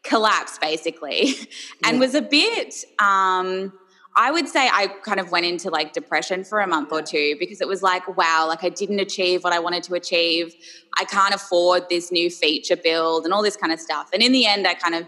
collapsed 0.03 0.59
basically 0.59 1.35
and 1.85 1.95
yeah. 1.95 1.99
was 1.99 2.15
a 2.15 2.21
bit 2.21 2.83
um 2.99 3.71
I 4.15 4.31
would 4.31 4.47
say 4.47 4.67
I 4.67 4.87
kind 4.87 5.19
of 5.19 5.31
went 5.31 5.45
into 5.45 5.69
like 5.69 5.93
depression 5.93 6.43
for 6.43 6.59
a 6.59 6.67
month 6.67 6.91
or 6.91 7.01
two 7.01 7.37
because 7.39 7.61
it 7.61 7.67
was 7.67 7.81
like, 7.81 8.17
wow, 8.17 8.45
like 8.47 8.63
I 8.63 8.69
didn't 8.69 8.99
achieve 8.99 9.43
what 9.43 9.53
I 9.53 9.59
wanted 9.59 9.83
to 9.83 9.93
achieve. 9.93 10.53
I 10.97 11.05
can't 11.05 11.33
afford 11.33 11.87
this 11.89 12.11
new 12.11 12.29
feature 12.29 12.75
build 12.75 13.23
and 13.23 13.33
all 13.33 13.41
this 13.41 13.55
kind 13.55 13.71
of 13.71 13.79
stuff. 13.79 14.09
And 14.13 14.21
in 14.21 14.33
the 14.33 14.45
end, 14.45 14.67
I 14.67 14.73
kind 14.73 14.95
of, 14.95 15.05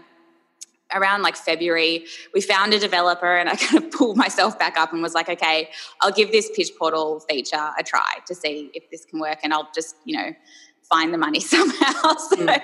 around 0.94 1.22
like 1.22 1.36
February, 1.36 2.06
we 2.32 2.40
found 2.40 2.72
a 2.72 2.78
developer 2.78 3.36
and 3.36 3.50
I 3.50 3.56
kind 3.56 3.84
of 3.84 3.90
pulled 3.90 4.16
myself 4.16 4.58
back 4.58 4.78
up 4.78 4.92
and 4.94 5.02
was 5.02 5.12
like, 5.12 5.28
okay, 5.28 5.68
I'll 6.00 6.12
give 6.12 6.32
this 6.32 6.50
pitch 6.56 6.70
portal 6.78 7.20
feature 7.28 7.70
a 7.78 7.82
try 7.82 8.20
to 8.26 8.34
see 8.34 8.70
if 8.72 8.90
this 8.90 9.04
can 9.04 9.20
work. 9.20 9.40
And 9.42 9.52
I'll 9.52 9.68
just, 9.74 9.96
you 10.06 10.16
know, 10.16 10.30
find 10.90 11.12
the 11.12 11.18
money 11.18 11.40
somehow. 11.54 11.92
so 12.16 12.36
mm. 12.36 12.60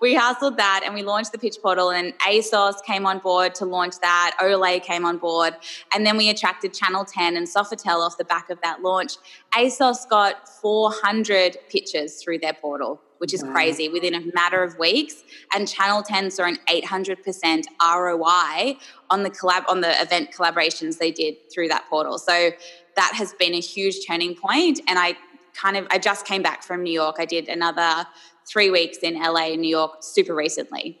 we 0.00 0.14
hustled 0.14 0.56
that 0.56 0.82
and 0.84 0.94
we 0.94 1.02
launched 1.02 1.32
the 1.32 1.38
pitch 1.38 1.56
portal 1.62 1.90
and 1.90 2.16
ASOS 2.20 2.82
came 2.84 3.06
on 3.06 3.18
board 3.18 3.54
to 3.56 3.64
launch 3.64 3.98
that. 4.00 4.36
Olay 4.40 4.82
came 4.82 5.04
on 5.04 5.18
board. 5.18 5.54
And 5.92 6.06
then 6.06 6.16
we 6.16 6.30
attracted 6.30 6.72
Channel 6.72 7.04
10 7.04 7.36
and 7.36 7.46
Sofitel 7.46 8.06
off 8.06 8.18
the 8.18 8.24
back 8.24 8.50
of 8.50 8.60
that 8.62 8.82
launch. 8.82 9.16
ASOS 9.54 10.08
got 10.08 10.48
400 10.48 11.56
pitches 11.68 12.22
through 12.22 12.38
their 12.38 12.54
portal, 12.54 13.00
which 13.18 13.34
is 13.34 13.42
wow. 13.42 13.52
crazy 13.52 13.88
within 13.88 14.14
a 14.14 14.20
matter 14.34 14.62
of 14.62 14.78
weeks. 14.78 15.22
And 15.54 15.66
Channel 15.66 16.02
10 16.02 16.30
saw 16.30 16.44
an 16.44 16.58
800% 16.68 17.64
ROI 17.82 18.76
on 19.10 19.22
the 19.22 19.30
collab 19.30 19.64
on 19.68 19.80
the 19.80 20.00
event 20.00 20.30
collaborations 20.32 20.98
they 20.98 21.10
did 21.10 21.36
through 21.52 21.68
that 21.68 21.86
portal. 21.88 22.18
So 22.18 22.50
that 22.96 23.12
has 23.14 23.34
been 23.34 23.54
a 23.54 23.60
huge 23.60 24.06
turning 24.06 24.34
point 24.34 24.80
and 24.88 24.98
I 24.98 25.16
kind 25.56 25.76
of, 25.76 25.86
I 25.90 25.98
just 25.98 26.26
came 26.26 26.42
back 26.42 26.62
from 26.62 26.82
New 26.82 26.92
York. 26.92 27.16
I 27.18 27.24
did 27.24 27.48
another 27.48 28.06
three 28.46 28.70
weeks 28.70 28.98
in 28.98 29.14
LA 29.14 29.52
and 29.52 29.62
New 29.62 29.68
York 29.68 30.02
super 30.02 30.34
recently. 30.34 31.00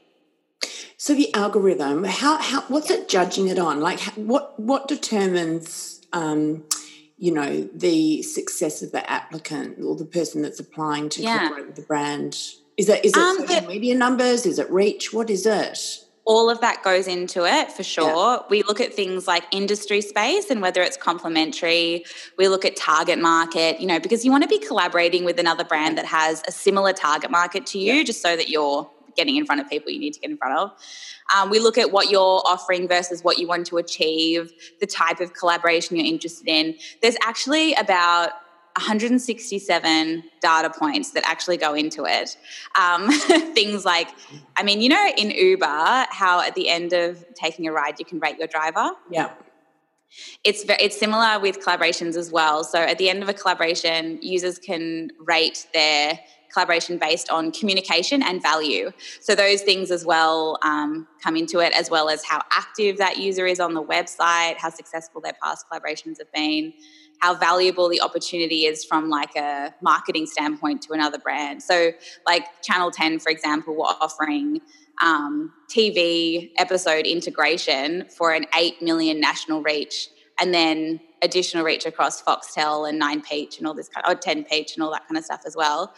So 0.96 1.14
the 1.14 1.32
algorithm, 1.34 2.04
how, 2.04 2.38
how 2.38 2.62
what's 2.62 2.90
it 2.90 3.08
judging 3.08 3.48
it 3.48 3.58
on? 3.58 3.80
Like 3.80 4.00
what 4.14 4.58
what 4.58 4.88
determines 4.88 6.00
um, 6.12 6.64
you 7.18 7.32
know 7.32 7.68
the 7.74 8.22
success 8.22 8.82
of 8.82 8.92
the 8.92 9.08
applicant 9.10 9.78
or 9.82 9.94
the 9.94 10.06
person 10.06 10.42
that's 10.42 10.58
applying 10.58 11.10
to 11.10 11.22
yeah. 11.22 11.38
collaborate 11.38 11.66
with 11.66 11.76
the 11.76 11.82
brand? 11.82 12.34
Is 12.78 12.88
it 12.88 13.04
is 13.04 13.12
it 13.12 13.18
um, 13.18 13.46
social 13.46 13.68
media 13.68 13.94
numbers? 13.94 14.46
Is 14.46 14.58
it 14.58 14.70
reach? 14.70 15.12
What 15.12 15.28
is 15.28 15.44
it? 15.44 16.05
All 16.26 16.50
of 16.50 16.60
that 16.60 16.82
goes 16.82 17.06
into 17.06 17.46
it 17.46 17.70
for 17.72 17.84
sure. 17.84 18.34
Yeah. 18.34 18.38
We 18.50 18.62
look 18.64 18.80
at 18.80 18.92
things 18.92 19.28
like 19.28 19.44
industry 19.52 20.00
space 20.00 20.50
and 20.50 20.60
whether 20.60 20.82
it's 20.82 20.96
complementary. 20.96 22.04
We 22.36 22.48
look 22.48 22.64
at 22.64 22.74
target 22.76 23.20
market, 23.20 23.80
you 23.80 23.86
know, 23.86 24.00
because 24.00 24.24
you 24.24 24.32
want 24.32 24.42
to 24.42 24.48
be 24.48 24.58
collaborating 24.58 25.24
with 25.24 25.38
another 25.38 25.64
brand 25.64 25.96
that 25.98 26.04
has 26.04 26.42
a 26.48 26.52
similar 26.52 26.92
target 26.92 27.30
market 27.30 27.64
to 27.66 27.78
you, 27.78 27.94
yeah. 27.94 28.02
just 28.02 28.20
so 28.20 28.36
that 28.36 28.48
you're 28.48 28.90
getting 29.14 29.36
in 29.36 29.46
front 29.46 29.60
of 29.60 29.70
people 29.70 29.90
you 29.90 30.00
need 30.00 30.14
to 30.14 30.20
get 30.20 30.30
in 30.30 30.36
front 30.36 30.58
of. 30.58 30.72
Um, 31.34 31.48
we 31.48 31.60
look 31.60 31.78
at 31.78 31.90
what 31.92 32.10
you're 32.10 32.42
offering 32.44 32.86
versus 32.88 33.22
what 33.22 33.38
you 33.38 33.46
want 33.46 33.66
to 33.68 33.78
achieve, 33.78 34.52
the 34.80 34.86
type 34.86 35.20
of 35.20 35.32
collaboration 35.32 35.96
you're 35.96 36.06
interested 36.06 36.48
in. 36.48 36.74
There's 37.02 37.16
actually 37.22 37.72
about 37.74 38.30
167 38.76 40.22
data 40.40 40.70
points 40.70 41.10
that 41.12 41.24
actually 41.26 41.56
go 41.56 41.74
into 41.74 42.04
it. 42.04 42.36
Um, 42.78 43.10
things 43.54 43.84
like, 43.84 44.08
I 44.56 44.62
mean, 44.62 44.80
you 44.80 44.90
know, 44.90 45.10
in 45.16 45.30
Uber, 45.30 46.06
how 46.10 46.40
at 46.40 46.54
the 46.54 46.68
end 46.68 46.92
of 46.92 47.24
taking 47.34 47.66
a 47.66 47.72
ride, 47.72 47.98
you 47.98 48.04
can 48.04 48.20
rate 48.20 48.38
your 48.38 48.48
driver? 48.48 48.90
Yeah. 49.10 49.32
It's 50.44 50.64
it's 50.68 50.98
similar 50.98 51.40
with 51.40 51.60
collaborations 51.60 52.16
as 52.16 52.30
well. 52.30 52.64
So 52.64 52.78
at 52.78 52.96
the 52.98 53.10
end 53.10 53.22
of 53.22 53.28
a 53.28 53.34
collaboration, 53.34 54.18
users 54.22 54.58
can 54.58 55.10
rate 55.18 55.66
their 55.74 56.18
collaboration 56.52 56.98
based 56.98 57.30
on 57.30 57.52
communication 57.52 58.22
and 58.22 58.42
value. 58.42 58.90
So 59.20 59.34
those 59.34 59.62
things 59.62 59.90
as 59.90 60.04
well 60.04 60.58
um, 60.62 61.06
come 61.22 61.36
into 61.36 61.60
it, 61.60 61.72
as 61.72 61.90
well 61.90 62.08
as 62.08 62.24
how 62.24 62.42
active 62.50 62.98
that 62.98 63.18
user 63.18 63.46
is 63.46 63.60
on 63.60 63.74
the 63.74 63.82
website, 63.82 64.56
how 64.56 64.70
successful 64.70 65.20
their 65.20 65.36
past 65.42 65.66
collaborations 65.70 66.18
have 66.18 66.32
been, 66.32 66.72
how 67.20 67.34
valuable 67.34 67.88
the 67.88 68.00
opportunity 68.00 68.66
is 68.66 68.84
from 68.84 69.08
like 69.08 69.34
a 69.36 69.74
marketing 69.82 70.26
standpoint 70.26 70.82
to 70.82 70.92
another 70.92 71.18
brand. 71.18 71.62
So 71.62 71.92
like 72.26 72.44
Channel 72.62 72.90
10, 72.90 73.18
for 73.20 73.30
example, 73.30 73.74
were 73.74 73.84
offering 73.84 74.60
um, 75.02 75.52
TV 75.68 76.50
episode 76.58 77.06
integration 77.06 78.06
for 78.16 78.32
an 78.32 78.46
8 78.54 78.82
million 78.82 79.20
national 79.20 79.62
reach 79.62 80.08
and 80.40 80.52
then 80.52 81.00
additional 81.22 81.64
reach 81.64 81.86
across 81.86 82.22
Foxtel 82.22 82.88
and 82.88 82.98
Nine 82.98 83.22
Peach 83.22 83.58
and 83.58 83.66
all 83.66 83.74
this 83.74 83.88
kind 83.88 84.04
of, 84.06 84.12
or 84.12 84.18
10 84.18 84.44
Peach 84.44 84.74
and 84.74 84.82
all 84.82 84.90
that 84.92 85.06
kind 85.08 85.16
of 85.16 85.24
stuff 85.24 85.42
as 85.46 85.56
well. 85.56 85.94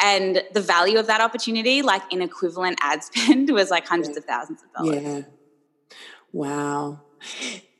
And 0.00 0.42
the 0.52 0.60
value 0.60 0.98
of 0.98 1.06
that 1.06 1.20
opportunity, 1.20 1.82
like 1.82 2.02
in 2.12 2.22
equivalent 2.22 2.78
ad 2.82 3.02
spend, 3.02 3.50
was 3.52 3.70
like 3.70 3.86
hundreds 3.86 4.16
of 4.16 4.24
thousands 4.24 4.62
of 4.62 4.72
dollars. 4.72 5.02
Yeah. 5.02 5.22
Wow. 6.32 7.00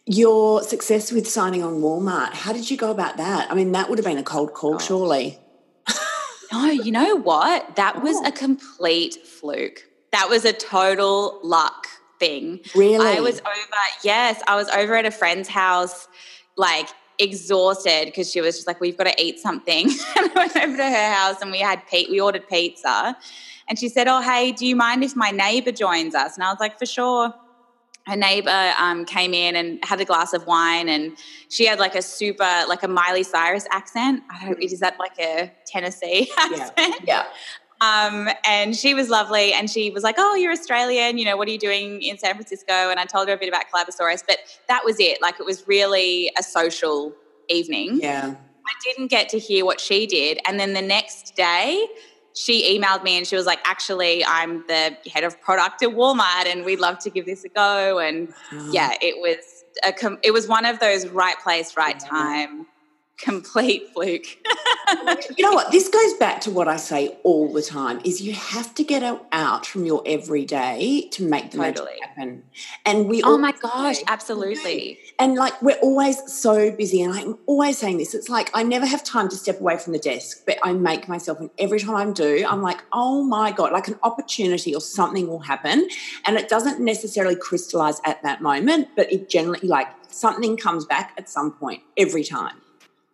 Your 0.07 0.62
success 0.62 1.12
with 1.12 1.29
signing 1.29 1.62
on 1.62 1.81
Walmart, 1.81 2.33
how 2.33 2.52
did 2.52 2.70
you 2.70 2.76
go 2.76 2.90
about 2.90 3.16
that? 3.16 3.50
I 3.50 3.55
mean, 3.55 3.72
that 3.72 3.88
would 3.88 3.98
have 3.98 4.07
been 4.07 4.18
a 4.18 4.22
cold 4.22 4.55
call, 4.55 4.76
oh. 4.76 4.79
surely. 4.79 5.38
no, 6.52 6.70
you 6.70 6.92
know 6.92 7.16
what? 7.16 7.76
That 7.76 8.02
was 8.02 8.16
a 8.26 8.33
complete 8.33 9.16
fluke. 9.26 9.83
That 10.12 10.31
was 10.31 10.44
a 10.44 10.52
total 10.52 11.40
luck 11.42 11.88
thing. 12.18 12.61
Really? 12.74 13.18
I 13.18 13.20
was 13.20 13.40
over, 13.40 13.76
yes, 14.05 14.40
I 14.46 14.57
was 14.57 14.68
over 14.68 14.94
at 14.94 15.05
a 15.05 15.11
friend's 15.11 15.48
house, 15.48 16.09
like 16.57 16.88
exhausted 17.18 18.07
because 18.07 18.31
she 18.31 18.40
was 18.40 18.57
just 18.57 18.66
like, 18.66 18.81
"We've 18.81 18.96
got 18.96 19.05
to 19.05 19.22
eat 19.22 19.38
something." 19.38 19.87
and 20.16 20.31
I 20.31 20.33
went 20.35 20.57
over 20.57 20.76
to 20.76 20.85
her 20.85 21.12
house 21.12 21.40
and 21.40 21.50
we 21.50 21.61
had 21.61 21.87
pe- 21.87 22.07
we 22.11 22.20
ordered 22.20 22.46
pizza, 22.48 23.16
and 23.68 23.79
she 23.79 23.88
said, 23.88 24.09
"Oh, 24.09 24.20
hey, 24.20 24.52
do 24.52 24.66
you 24.66 24.76
mind 24.76 25.05
if 25.05 25.16
my 25.16 25.31
neighbor 25.31 25.72
joins 25.72 26.14
us?" 26.14 26.37
And 26.37 26.44
I 26.44 26.50
was 26.50 26.61
like, 26.61 26.79
"For 26.79 26.87
sure." 26.87 27.35
Her 28.07 28.14
neighbor 28.14 28.72
um, 28.79 29.05
came 29.05 29.35
in 29.35 29.57
and 29.57 29.85
had 29.85 30.00
a 30.00 30.05
glass 30.05 30.33
of 30.33 30.46
wine, 30.46 30.88
and 30.88 31.16
she 31.48 31.66
had 31.66 31.81
like 31.81 31.96
a 31.96 32.02
super, 32.02 32.62
like 32.68 32.85
a 32.85 32.88
Miley 32.88 33.24
Cyrus 33.24 33.66
accent. 33.72 34.22
I 34.31 34.46
don't. 34.46 34.62
Is 34.62 34.79
that 34.79 34.96
like 35.00 35.18
a 35.18 35.52
Tennessee 35.66 36.31
accent? 36.38 36.72
Yeah. 36.79 36.94
yeah. 37.05 37.24
Um, 37.80 38.28
and 38.44 38.74
she 38.74 38.94
was 38.94 39.08
lovely. 39.08 39.52
And 39.52 39.68
she 39.70 39.90
was 39.90 40.02
like, 40.02 40.16
Oh, 40.18 40.34
you're 40.34 40.52
Australian. 40.52 41.18
You 41.18 41.26
know, 41.26 41.36
what 41.36 41.48
are 41.48 41.50
you 41.50 41.58
doing 41.58 42.02
in 42.02 42.18
San 42.18 42.34
Francisco? 42.34 42.72
And 42.72 42.98
I 42.98 43.04
told 43.04 43.28
her 43.28 43.34
a 43.34 43.36
bit 43.36 43.48
about 43.48 43.64
Collabosaurus, 43.72 44.22
but 44.26 44.38
that 44.68 44.84
was 44.84 44.98
it. 44.98 45.20
Like, 45.20 45.38
it 45.40 45.46
was 45.46 45.66
really 45.68 46.30
a 46.38 46.42
social 46.42 47.14
evening. 47.48 48.00
Yeah. 48.00 48.34
I 48.34 48.72
didn't 48.82 49.08
get 49.08 49.28
to 49.30 49.38
hear 49.38 49.64
what 49.64 49.80
she 49.80 50.06
did. 50.06 50.40
And 50.46 50.58
then 50.58 50.72
the 50.72 50.82
next 50.82 51.36
day, 51.36 51.86
she 52.34 52.78
emailed 52.78 53.02
me 53.02 53.16
and 53.16 53.26
she 53.26 53.36
was 53.36 53.46
like, 53.46 53.60
Actually, 53.64 54.24
I'm 54.24 54.64
the 54.66 54.96
head 55.12 55.24
of 55.24 55.40
product 55.40 55.82
at 55.82 55.90
Walmart 55.90 56.46
and 56.46 56.64
we'd 56.64 56.80
love 56.80 56.98
to 57.00 57.10
give 57.10 57.26
this 57.26 57.44
a 57.44 57.48
go. 57.48 57.98
And 57.98 58.32
yeah, 58.70 58.94
it 59.00 59.16
was. 59.18 59.64
A 59.84 59.92
com- 59.92 60.18
it 60.22 60.30
was 60.30 60.48
one 60.48 60.64
of 60.64 60.78
those 60.78 61.06
right 61.08 61.38
place, 61.38 61.76
right 61.76 62.00
time 62.00 62.66
complete 63.18 63.90
fluke. 63.92 64.26
you 65.37 65.44
know 65.44 65.52
what? 65.52 65.72
This 65.72 65.88
goes 65.88 66.14
back 66.14 66.40
to 66.42 66.50
what 66.50 66.68
I 66.68 66.76
say 66.76 67.16
all 67.22 67.52
the 67.52 67.62
time: 67.62 68.00
is 68.05 68.20
you 68.20 68.33
have 68.33 68.74
to 68.74 68.85
get 68.85 69.02
out 69.33 69.66
from 69.66 69.85
your 69.85 70.02
everyday 70.07 71.09
to 71.12 71.24
make 71.24 71.50
the 71.50 71.59
totally. 71.59 71.87
magic 71.87 72.05
happen. 72.05 72.42
And 72.85 73.09
we, 73.09 73.22
oh 73.22 73.38
my 73.38 73.52
gosh, 73.52 73.96
absolutely. 74.07 74.98
And 75.18 75.35
like 75.35 75.61
we're 75.62 75.79
always 75.79 76.20
so 76.33 76.70
busy, 76.70 77.02
and 77.02 77.12
I'm 77.12 77.38
always 77.46 77.79
saying 77.79 77.98
this. 77.98 78.14
It's 78.14 78.29
like 78.29 78.50
I 78.55 78.62
never 78.62 78.87
have 78.87 79.02
time 79.02 79.29
to 79.31 79.37
step 79.37 79.61
away 79.61 79.79
from 79.79 79.92
the 79.92 79.98
desk, 79.98 80.42
but 80.46 80.59
I 80.62 80.72
make 80.72 81.09
myself, 81.09 81.40
and 81.40 81.50
every 81.59 81.81
time 81.81 81.94
I 81.96 82.12
do, 82.12 82.46
I'm 82.48 82.62
like, 82.62 82.83
oh 82.92 83.22
my 83.22 83.52
god, 83.52 83.72
like 83.72 83.88
an 83.88 83.98
opportunity 84.02 84.74
or 84.74 84.81
something 84.81 85.26
will 85.26 85.40
happen, 85.40 85.88
and 86.26 86.37
it 86.37 86.48
doesn't 86.48 86.81
necessarily 86.81 87.37
crystallize 87.37 88.00
at 88.05 88.22
that 88.22 88.42
moment, 88.42 88.88
but 88.94 89.11
it 89.12 89.29
generally 89.29 89.66
like 89.66 89.88
something 90.11 90.57
comes 90.57 90.85
back 90.85 91.12
at 91.18 91.29
some 91.29 91.52
point 91.52 91.83
every 91.96 92.24
time. 92.24 92.61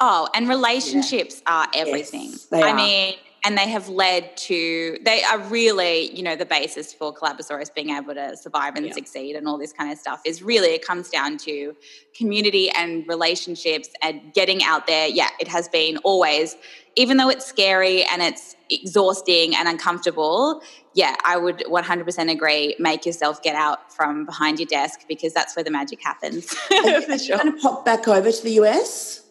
Oh, 0.04 0.28
and 0.34 0.48
relationships 0.48 1.42
yeah. 1.46 1.52
are 1.52 1.68
everything. 1.72 2.30
Yes, 2.30 2.48
I 2.52 2.72
are. 2.72 2.74
mean, 2.74 3.14
and 3.44 3.56
they 3.56 3.68
have 3.68 3.88
led 3.88 4.36
to 4.36 4.98
they 5.04 5.22
are 5.22 5.38
really 5.38 6.12
you 6.12 6.22
know 6.22 6.34
the 6.34 6.44
basis 6.44 6.92
for 6.92 7.14
Collabosaurus 7.14 7.72
being 7.72 7.90
able 7.90 8.12
to 8.14 8.36
survive 8.36 8.74
and 8.74 8.86
yeah. 8.86 8.92
succeed 8.92 9.36
and 9.36 9.46
all 9.46 9.58
this 9.58 9.72
kind 9.72 9.92
of 9.92 9.98
stuff 9.98 10.20
is 10.24 10.42
really 10.42 10.70
it 10.70 10.84
comes 10.84 11.08
down 11.08 11.38
to 11.38 11.76
community 12.16 12.68
and 12.70 13.06
relationships 13.06 13.90
and 14.02 14.34
getting 14.34 14.62
out 14.64 14.86
there 14.86 15.06
yeah 15.08 15.28
it 15.40 15.48
has 15.48 15.68
been 15.68 15.98
always 15.98 16.56
even 16.96 17.16
though 17.16 17.28
it's 17.28 17.46
scary 17.46 18.04
and 18.04 18.22
it's 18.22 18.54
exhausting 18.70 19.54
and 19.56 19.68
uncomfortable 19.68 20.62
yeah 20.94 21.16
i 21.24 21.36
would 21.36 21.58
100% 21.58 22.30
agree 22.30 22.76
make 22.78 23.04
yourself 23.04 23.42
get 23.42 23.56
out 23.56 23.92
from 23.92 24.24
behind 24.24 24.58
your 24.58 24.66
desk 24.66 25.00
because 25.08 25.32
that's 25.32 25.56
where 25.56 25.64
the 25.64 25.70
magic 25.70 26.02
happens 26.02 26.52
for 27.06 27.18
sure. 27.18 27.38
going 27.38 27.52
to 27.52 27.58
pop 27.60 27.84
back 27.84 28.06
over 28.08 28.30
to 28.30 28.44
the 28.44 28.54
us 28.54 29.21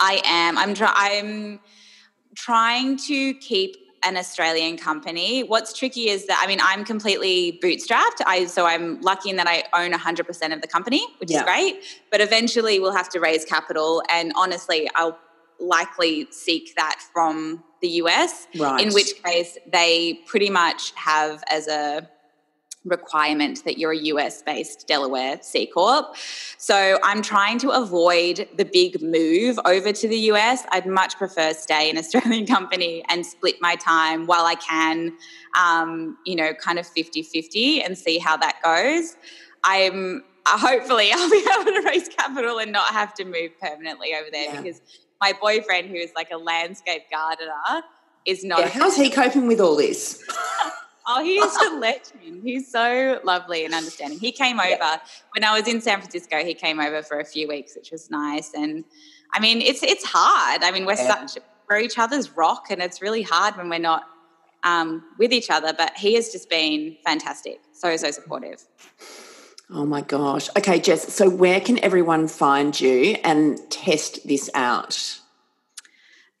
I 0.00 0.22
am. 0.24 0.58
I'm. 0.58 0.74
Try- 0.74 0.94
I'm 0.96 1.60
trying 2.34 2.96
to 2.96 3.34
keep 3.34 3.76
an 4.02 4.16
Australian 4.16 4.76
company. 4.76 5.42
What's 5.42 5.72
tricky 5.72 6.08
is 6.08 6.26
that 6.26 6.40
I 6.42 6.46
mean 6.46 6.58
I'm 6.62 6.84
completely 6.84 7.58
bootstrapped. 7.62 8.22
I 8.26 8.46
so 8.46 8.66
I'm 8.66 9.00
lucky 9.02 9.30
in 9.30 9.36
that 9.36 9.46
I 9.46 9.64
own 9.74 9.92
100% 9.92 10.54
of 10.54 10.60
the 10.62 10.68
company, 10.68 11.06
which 11.18 11.30
yeah. 11.30 11.38
is 11.38 11.42
great. 11.44 11.82
But 12.10 12.20
eventually 12.20 12.78
we'll 12.80 12.94
have 12.94 13.08
to 13.10 13.20
raise 13.20 13.44
capital, 13.44 14.02
and 14.10 14.32
honestly, 14.36 14.88
I'll 14.94 15.18
likely 15.58 16.26
seek 16.30 16.74
that 16.76 17.00
from 17.12 17.62
the 17.82 17.88
US. 17.88 18.46
Right. 18.58 18.80
In 18.80 18.94
which 18.94 19.22
case, 19.22 19.58
they 19.70 20.20
pretty 20.26 20.50
much 20.50 20.92
have 20.96 21.44
as 21.50 21.68
a 21.68 22.08
requirement 22.84 23.64
that 23.64 23.78
you're 23.78 23.92
a 23.92 23.98
US 23.98 24.42
based 24.42 24.86
Delaware 24.88 25.38
C 25.42 25.66
Corp. 25.66 26.16
So 26.56 26.98
I'm 27.02 27.22
trying 27.22 27.58
to 27.58 27.70
avoid 27.70 28.48
the 28.56 28.64
big 28.64 29.02
move 29.02 29.58
over 29.64 29.92
to 29.92 30.08
the 30.08 30.18
US. 30.32 30.64
I'd 30.72 30.86
much 30.86 31.16
prefer 31.16 31.52
stay 31.52 31.90
an 31.90 31.98
Australian 31.98 32.46
company 32.56 33.04
and 33.08 33.24
split 33.24 33.56
my 33.60 33.76
time 33.76 34.26
while 34.26 34.46
I 34.46 34.54
can, 34.54 35.12
um, 35.58 36.16
you 36.24 36.36
know, 36.36 36.54
kind 36.54 36.78
of 36.78 36.86
50 36.86 37.22
50 37.22 37.82
and 37.82 37.98
see 37.98 38.18
how 38.18 38.36
that 38.38 38.60
goes. 38.62 39.16
I'm 39.62 40.24
uh, 40.46 40.58
hopefully 40.58 41.10
I'll 41.14 41.30
be 41.30 41.44
able 41.60 41.82
to 41.82 41.82
raise 41.86 42.08
capital 42.08 42.58
and 42.58 42.72
not 42.72 42.92
have 42.92 43.14
to 43.14 43.24
move 43.24 43.52
permanently 43.60 44.14
over 44.14 44.28
there 44.30 44.54
yeah. 44.54 44.60
because 44.60 44.80
my 45.20 45.34
boyfriend, 45.38 45.88
who 45.88 45.96
is 45.96 46.12
like 46.16 46.30
a 46.30 46.38
landscape 46.38 47.02
gardener, 47.10 47.82
is 48.24 48.44
not. 48.44 48.60
Yeah, 48.60 48.68
how's 48.68 48.96
he 48.96 49.10
coping 49.10 49.46
with 49.46 49.60
all 49.60 49.76
this? 49.76 50.22
Oh, 51.12 51.24
he's 51.24 51.56
a 51.56 51.76
legend. 51.78 52.42
He's 52.44 52.70
so 52.70 53.20
lovely 53.24 53.64
and 53.64 53.74
understanding. 53.74 54.20
He 54.20 54.30
came 54.30 54.60
over 54.60 54.68
yeah. 54.68 54.98
when 55.34 55.42
I 55.42 55.58
was 55.58 55.66
in 55.66 55.80
San 55.80 55.98
Francisco. 55.98 56.44
He 56.44 56.54
came 56.54 56.78
over 56.78 57.02
for 57.02 57.18
a 57.18 57.24
few 57.24 57.48
weeks, 57.48 57.74
which 57.74 57.90
was 57.90 58.10
nice. 58.10 58.52
And 58.54 58.84
I 59.34 59.40
mean, 59.40 59.60
it's 59.60 59.82
it's 59.82 60.04
hard. 60.04 60.62
I 60.62 60.70
mean, 60.70 60.86
we're 60.86 60.94
yeah. 60.94 61.26
such 61.26 61.42
we're 61.68 61.80
each 61.80 61.98
other's 61.98 62.36
rock, 62.36 62.66
and 62.70 62.80
it's 62.80 63.02
really 63.02 63.22
hard 63.22 63.56
when 63.56 63.68
we're 63.68 63.80
not 63.80 64.04
um, 64.62 65.02
with 65.18 65.32
each 65.32 65.50
other. 65.50 65.72
But 65.76 65.96
he 65.96 66.14
has 66.14 66.30
just 66.30 66.48
been 66.48 66.96
fantastic. 67.04 67.60
So 67.72 67.96
so 67.96 68.12
supportive. 68.12 68.64
Oh 69.68 69.86
my 69.86 70.02
gosh. 70.02 70.48
Okay, 70.56 70.80
Jess. 70.80 71.12
So 71.12 71.28
where 71.28 71.60
can 71.60 71.82
everyone 71.84 72.28
find 72.28 72.80
you 72.80 73.16
and 73.24 73.58
test 73.70 74.26
this 74.26 74.48
out? 74.54 75.19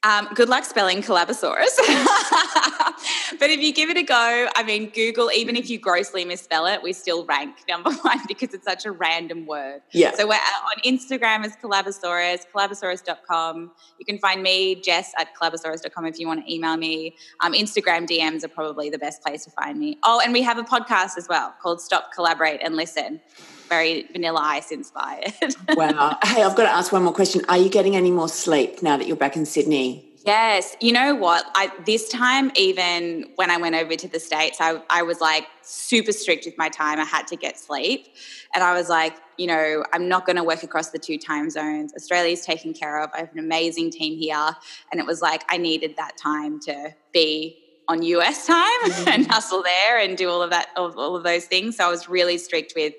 Um, 0.02 0.28
good 0.34 0.48
luck 0.48 0.64
spelling 0.64 1.02
Collabosaurus. 1.02 1.76
but 3.38 3.50
if 3.50 3.60
you 3.60 3.70
give 3.72 3.90
it 3.90 3.98
a 3.98 4.02
go, 4.02 4.48
I 4.56 4.62
mean, 4.62 4.88
Google, 4.90 5.30
even 5.30 5.56
if 5.56 5.68
you 5.68 5.78
grossly 5.78 6.24
misspell 6.24 6.66
it, 6.66 6.82
we 6.82 6.94
still 6.94 7.26
rank 7.26 7.56
number 7.68 7.92
one 8.02 8.18
because 8.26 8.54
it's 8.54 8.64
such 8.64 8.86
a 8.86 8.92
random 8.92 9.44
word. 9.44 9.82
Yeah. 9.92 10.12
So 10.14 10.26
we're 10.26 10.34
on 10.36 10.82
Instagram 10.86 11.44
as 11.44 11.54
Collabosaurus, 11.56 12.46
collabosaurus.com. 12.54 13.72
You 13.98 14.06
can 14.06 14.18
find 14.18 14.42
me, 14.42 14.76
Jess, 14.76 15.12
at 15.18 15.34
collabosaurus.com 15.36 16.06
if 16.06 16.18
you 16.18 16.26
want 16.26 16.46
to 16.46 16.52
email 16.52 16.78
me. 16.78 17.16
Um, 17.44 17.52
Instagram 17.52 18.08
DMs 18.08 18.42
are 18.42 18.48
probably 18.48 18.88
the 18.88 18.98
best 18.98 19.22
place 19.22 19.44
to 19.44 19.50
find 19.50 19.78
me. 19.78 19.98
Oh, 20.02 20.22
and 20.24 20.32
we 20.32 20.40
have 20.40 20.56
a 20.56 20.64
podcast 20.64 21.18
as 21.18 21.28
well 21.28 21.54
called 21.60 21.82
Stop, 21.82 22.12
Collaborate, 22.14 22.60
and 22.62 22.74
Listen 22.74 23.20
very 23.70 24.06
vanilla 24.12 24.40
ice 24.42 24.70
inspired. 24.70 25.32
wow. 25.70 26.18
Hey, 26.22 26.42
I've 26.42 26.56
got 26.56 26.64
to 26.64 26.70
ask 26.70 26.92
one 26.92 27.04
more 27.04 27.14
question. 27.14 27.40
Are 27.48 27.56
you 27.56 27.70
getting 27.70 27.96
any 27.96 28.10
more 28.10 28.28
sleep 28.28 28.82
now 28.82 28.98
that 28.98 29.06
you're 29.06 29.16
back 29.16 29.36
in 29.36 29.46
Sydney? 29.46 30.04
Yes. 30.26 30.76
You 30.80 30.92
know 30.92 31.14
what? 31.14 31.46
I 31.54 31.72
this 31.86 32.10
time 32.10 32.52
even 32.54 33.30
when 33.36 33.50
I 33.50 33.56
went 33.56 33.74
over 33.74 33.96
to 33.96 34.06
the 34.06 34.20
States, 34.20 34.58
I, 34.60 34.82
I 34.90 35.02
was 35.02 35.18
like 35.20 35.46
super 35.62 36.12
strict 36.12 36.44
with 36.44 36.58
my 36.58 36.68
time. 36.68 37.00
I 37.00 37.04
had 37.04 37.26
to 37.28 37.36
get 37.36 37.58
sleep. 37.58 38.06
And 38.54 38.62
I 38.62 38.74
was 38.74 38.90
like, 38.90 39.16
you 39.38 39.46
know, 39.46 39.82
I'm 39.94 40.08
not 40.08 40.26
going 40.26 40.36
to 40.36 40.44
work 40.44 40.62
across 40.62 40.90
the 40.90 40.98
two 40.98 41.16
time 41.16 41.48
zones. 41.48 41.94
Australia's 41.94 42.44
taken 42.44 42.74
care 42.74 43.00
of. 43.00 43.08
I 43.14 43.20
have 43.20 43.32
an 43.32 43.38
amazing 43.38 43.92
team 43.92 44.18
here. 44.18 44.50
And 44.92 45.00
it 45.00 45.06
was 45.06 45.22
like 45.22 45.42
I 45.48 45.56
needed 45.56 45.96
that 45.96 46.18
time 46.18 46.60
to 46.60 46.94
be 47.12 47.59
on 47.90 48.02
US 48.02 48.46
time 48.46 48.66
mm-hmm. 48.84 49.08
and 49.08 49.26
hustle 49.26 49.62
there 49.62 49.98
and 49.98 50.16
do 50.16 50.30
all 50.30 50.42
of 50.42 50.50
that, 50.50 50.68
all, 50.76 50.92
all 50.98 51.16
of 51.16 51.24
those 51.24 51.46
things. 51.46 51.76
So 51.76 51.86
I 51.86 51.90
was 51.90 52.08
really 52.08 52.38
strict 52.38 52.72
with 52.76 52.94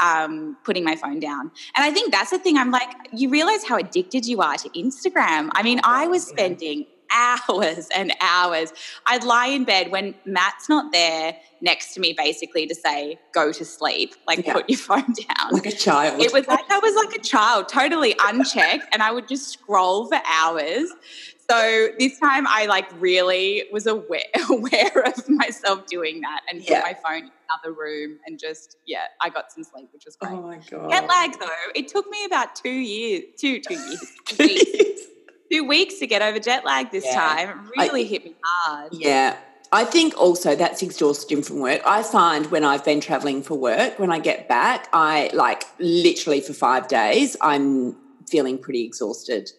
um, 0.00 0.56
putting 0.64 0.84
my 0.84 0.96
phone 0.96 1.18
down. 1.18 1.50
And 1.76 1.84
I 1.84 1.90
think 1.90 2.12
that's 2.12 2.30
the 2.30 2.38
thing. 2.38 2.58
I'm 2.58 2.70
like, 2.70 2.90
you 3.12 3.30
realize 3.30 3.64
how 3.64 3.76
addicted 3.76 4.26
you 4.26 4.42
are 4.42 4.56
to 4.56 4.68
Instagram. 4.70 5.50
I 5.52 5.62
mean, 5.62 5.80
I 5.82 6.06
was 6.06 6.26
spending 6.26 6.86
hours 7.10 7.88
and 7.94 8.12
hours. 8.20 8.72
I'd 9.06 9.24
lie 9.24 9.46
in 9.46 9.64
bed 9.64 9.90
when 9.90 10.14
Matt's 10.24 10.68
not 10.68 10.92
there 10.92 11.36
next 11.60 11.94
to 11.94 12.00
me, 12.00 12.12
basically 12.12 12.66
to 12.66 12.74
say, 12.74 13.18
go 13.32 13.52
to 13.52 13.64
sleep, 13.64 14.14
like 14.26 14.44
yeah. 14.44 14.52
put 14.52 14.68
your 14.68 14.78
phone 14.90 15.14
down. 15.28 15.52
Like 15.52 15.66
a 15.66 15.72
child. 15.72 16.20
It 16.20 16.32
was 16.32 16.46
like 16.46 16.70
I 16.70 16.78
was 16.78 16.94
like 16.96 17.14
a 17.16 17.22
child, 17.22 17.68
totally 17.68 18.14
unchecked. 18.20 18.86
and 18.92 19.02
I 19.02 19.12
would 19.12 19.28
just 19.28 19.48
scroll 19.48 20.06
for 20.06 20.20
hours. 20.26 20.90
So 21.50 21.88
this 21.98 22.18
time 22.18 22.46
I 22.48 22.66
like 22.66 22.88
really 23.00 23.64
was 23.72 23.86
aware 23.86 24.22
aware 24.50 25.04
of 25.06 25.28
myself 25.28 25.86
doing 25.86 26.20
that 26.22 26.40
and 26.48 26.62
yeah. 26.62 26.80
put 26.80 26.84
my 26.84 26.94
phone 26.94 27.24
in 27.24 27.30
another 27.50 27.78
room 27.78 28.18
and 28.26 28.38
just 28.38 28.78
yeah, 28.86 29.06
I 29.20 29.28
got 29.28 29.52
some 29.52 29.64
sleep, 29.64 29.88
which 29.92 30.04
was 30.06 30.16
great. 30.16 30.32
Oh 30.32 30.42
my 30.42 30.58
god. 30.70 30.90
Jet 30.90 31.06
lag 31.06 31.38
though, 31.38 31.72
it 31.74 31.88
took 31.88 32.08
me 32.08 32.24
about 32.24 32.54
two 32.54 32.70
years, 32.70 33.24
two 33.38 33.60
two 33.60 33.74
years, 33.74 34.12
two, 34.26 34.52
years. 34.52 35.00
two 35.52 35.64
weeks 35.64 35.98
to 35.98 36.06
get 36.06 36.22
over 36.22 36.38
jet 36.38 36.64
lag 36.64 36.90
this 36.90 37.04
yeah. 37.04 37.14
time. 37.14 37.48
It 37.50 37.80
really 37.80 38.04
I, 38.04 38.08
hit 38.08 38.24
me 38.24 38.34
hard. 38.42 38.94
Yeah. 38.94 39.36
I 39.72 39.84
think 39.84 40.16
also 40.16 40.54
that's 40.54 40.82
exhausting 40.82 41.42
from 41.42 41.58
work. 41.58 41.82
I 41.84 42.04
find 42.04 42.46
when 42.52 42.64
I've 42.64 42.84
been 42.84 43.00
traveling 43.00 43.42
for 43.42 43.56
work, 43.56 43.98
when 43.98 44.12
I 44.12 44.20
get 44.20 44.48
back, 44.48 44.88
I 44.92 45.30
like 45.34 45.64
literally 45.80 46.40
for 46.40 46.52
five 46.52 46.86
days, 46.86 47.36
I'm 47.40 47.96
feeling 48.28 48.56
pretty 48.58 48.84
exhausted. 48.84 49.50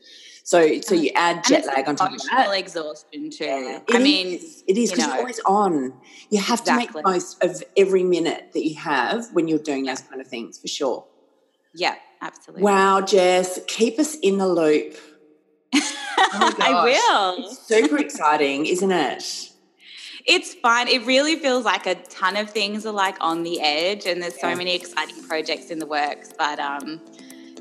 So, 0.45 0.79
so 0.81 0.93
you 0.93 1.09
add 1.15 1.43
jet 1.43 1.65
lag 1.65 1.87
on 1.89 1.95
top 1.95 2.13
of 2.13 2.21
that. 2.29 2.55
exhaustion 2.55 3.31
too. 3.31 3.45
Yeah, 3.45 3.79
I 3.91 3.97
mean, 3.97 4.39
it 4.67 4.77
is 4.77 4.91
because 4.91 5.07
you 5.07 5.11
are 5.11 5.17
always 5.17 5.39
on. 5.39 5.91
You 6.29 6.39
have 6.39 6.59
exactly. 6.59 6.85
to 6.85 6.93
make 6.93 7.03
most 7.03 7.43
of 7.43 7.63
every 7.75 8.03
minute 8.03 8.51
that 8.53 8.63
you 8.63 8.75
have 8.75 9.25
when 9.33 9.47
you're 9.47 9.57
doing 9.57 9.85
those 9.85 10.01
kind 10.01 10.21
of 10.21 10.27
things, 10.27 10.59
for 10.59 10.67
sure. 10.67 11.03
Yeah, 11.73 11.95
absolutely. 12.21 12.61
Wow, 12.61 13.01
Jess, 13.01 13.59
keep 13.65 13.97
us 13.97 14.17
in 14.21 14.37
the 14.37 14.47
loop. 14.47 14.95
Oh 15.73 15.81
I 16.59 16.83
will. 16.83 17.45
It's 17.49 17.67
super 17.67 17.97
exciting, 17.97 18.67
isn't 18.67 18.91
it? 18.91 19.51
It's 20.27 20.53
fun. 20.53 20.87
It 20.87 21.07
really 21.07 21.37
feels 21.37 21.65
like 21.65 21.87
a 21.87 21.95
ton 21.95 22.37
of 22.37 22.51
things 22.51 22.85
are 22.85 22.93
like 22.93 23.17
on 23.19 23.41
the 23.41 23.61
edge, 23.61 24.05
and 24.05 24.21
there's 24.21 24.39
so 24.39 24.49
yeah. 24.49 24.55
many 24.55 24.75
exciting 24.75 25.23
projects 25.23 25.71
in 25.71 25.79
the 25.79 25.87
works. 25.87 26.33
But 26.37 26.59
um, 26.59 27.01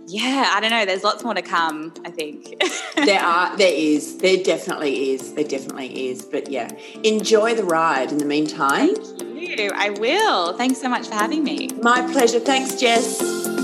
yeah, 0.06 0.52
I 0.54 0.60
don't 0.60 0.70
know. 0.70 0.84
There's 0.84 1.04
lots 1.04 1.24
more 1.24 1.34
to 1.34 1.42
come, 1.42 1.92
I 2.04 2.10
think. 2.10 2.62
there 2.96 3.20
are, 3.20 3.56
there 3.56 3.72
is, 3.72 4.18
there 4.18 4.42
definitely 4.42 5.10
is, 5.12 5.34
there 5.34 5.44
definitely 5.44 6.10
is. 6.10 6.22
But 6.22 6.50
yeah, 6.50 6.70
enjoy 7.02 7.54
the 7.54 7.64
ride 7.64 8.12
in 8.12 8.18
the 8.18 8.24
meantime. 8.24 8.94
Thank 8.94 9.60
you. 9.60 9.70
I 9.74 9.90
will. 9.90 10.56
Thanks 10.56 10.80
so 10.80 10.88
much 10.88 11.08
for 11.08 11.14
having 11.14 11.44
me. 11.44 11.68
My 11.82 12.02
pleasure. 12.12 12.40
Thanks, 12.40 12.76
Jess. 12.76 13.63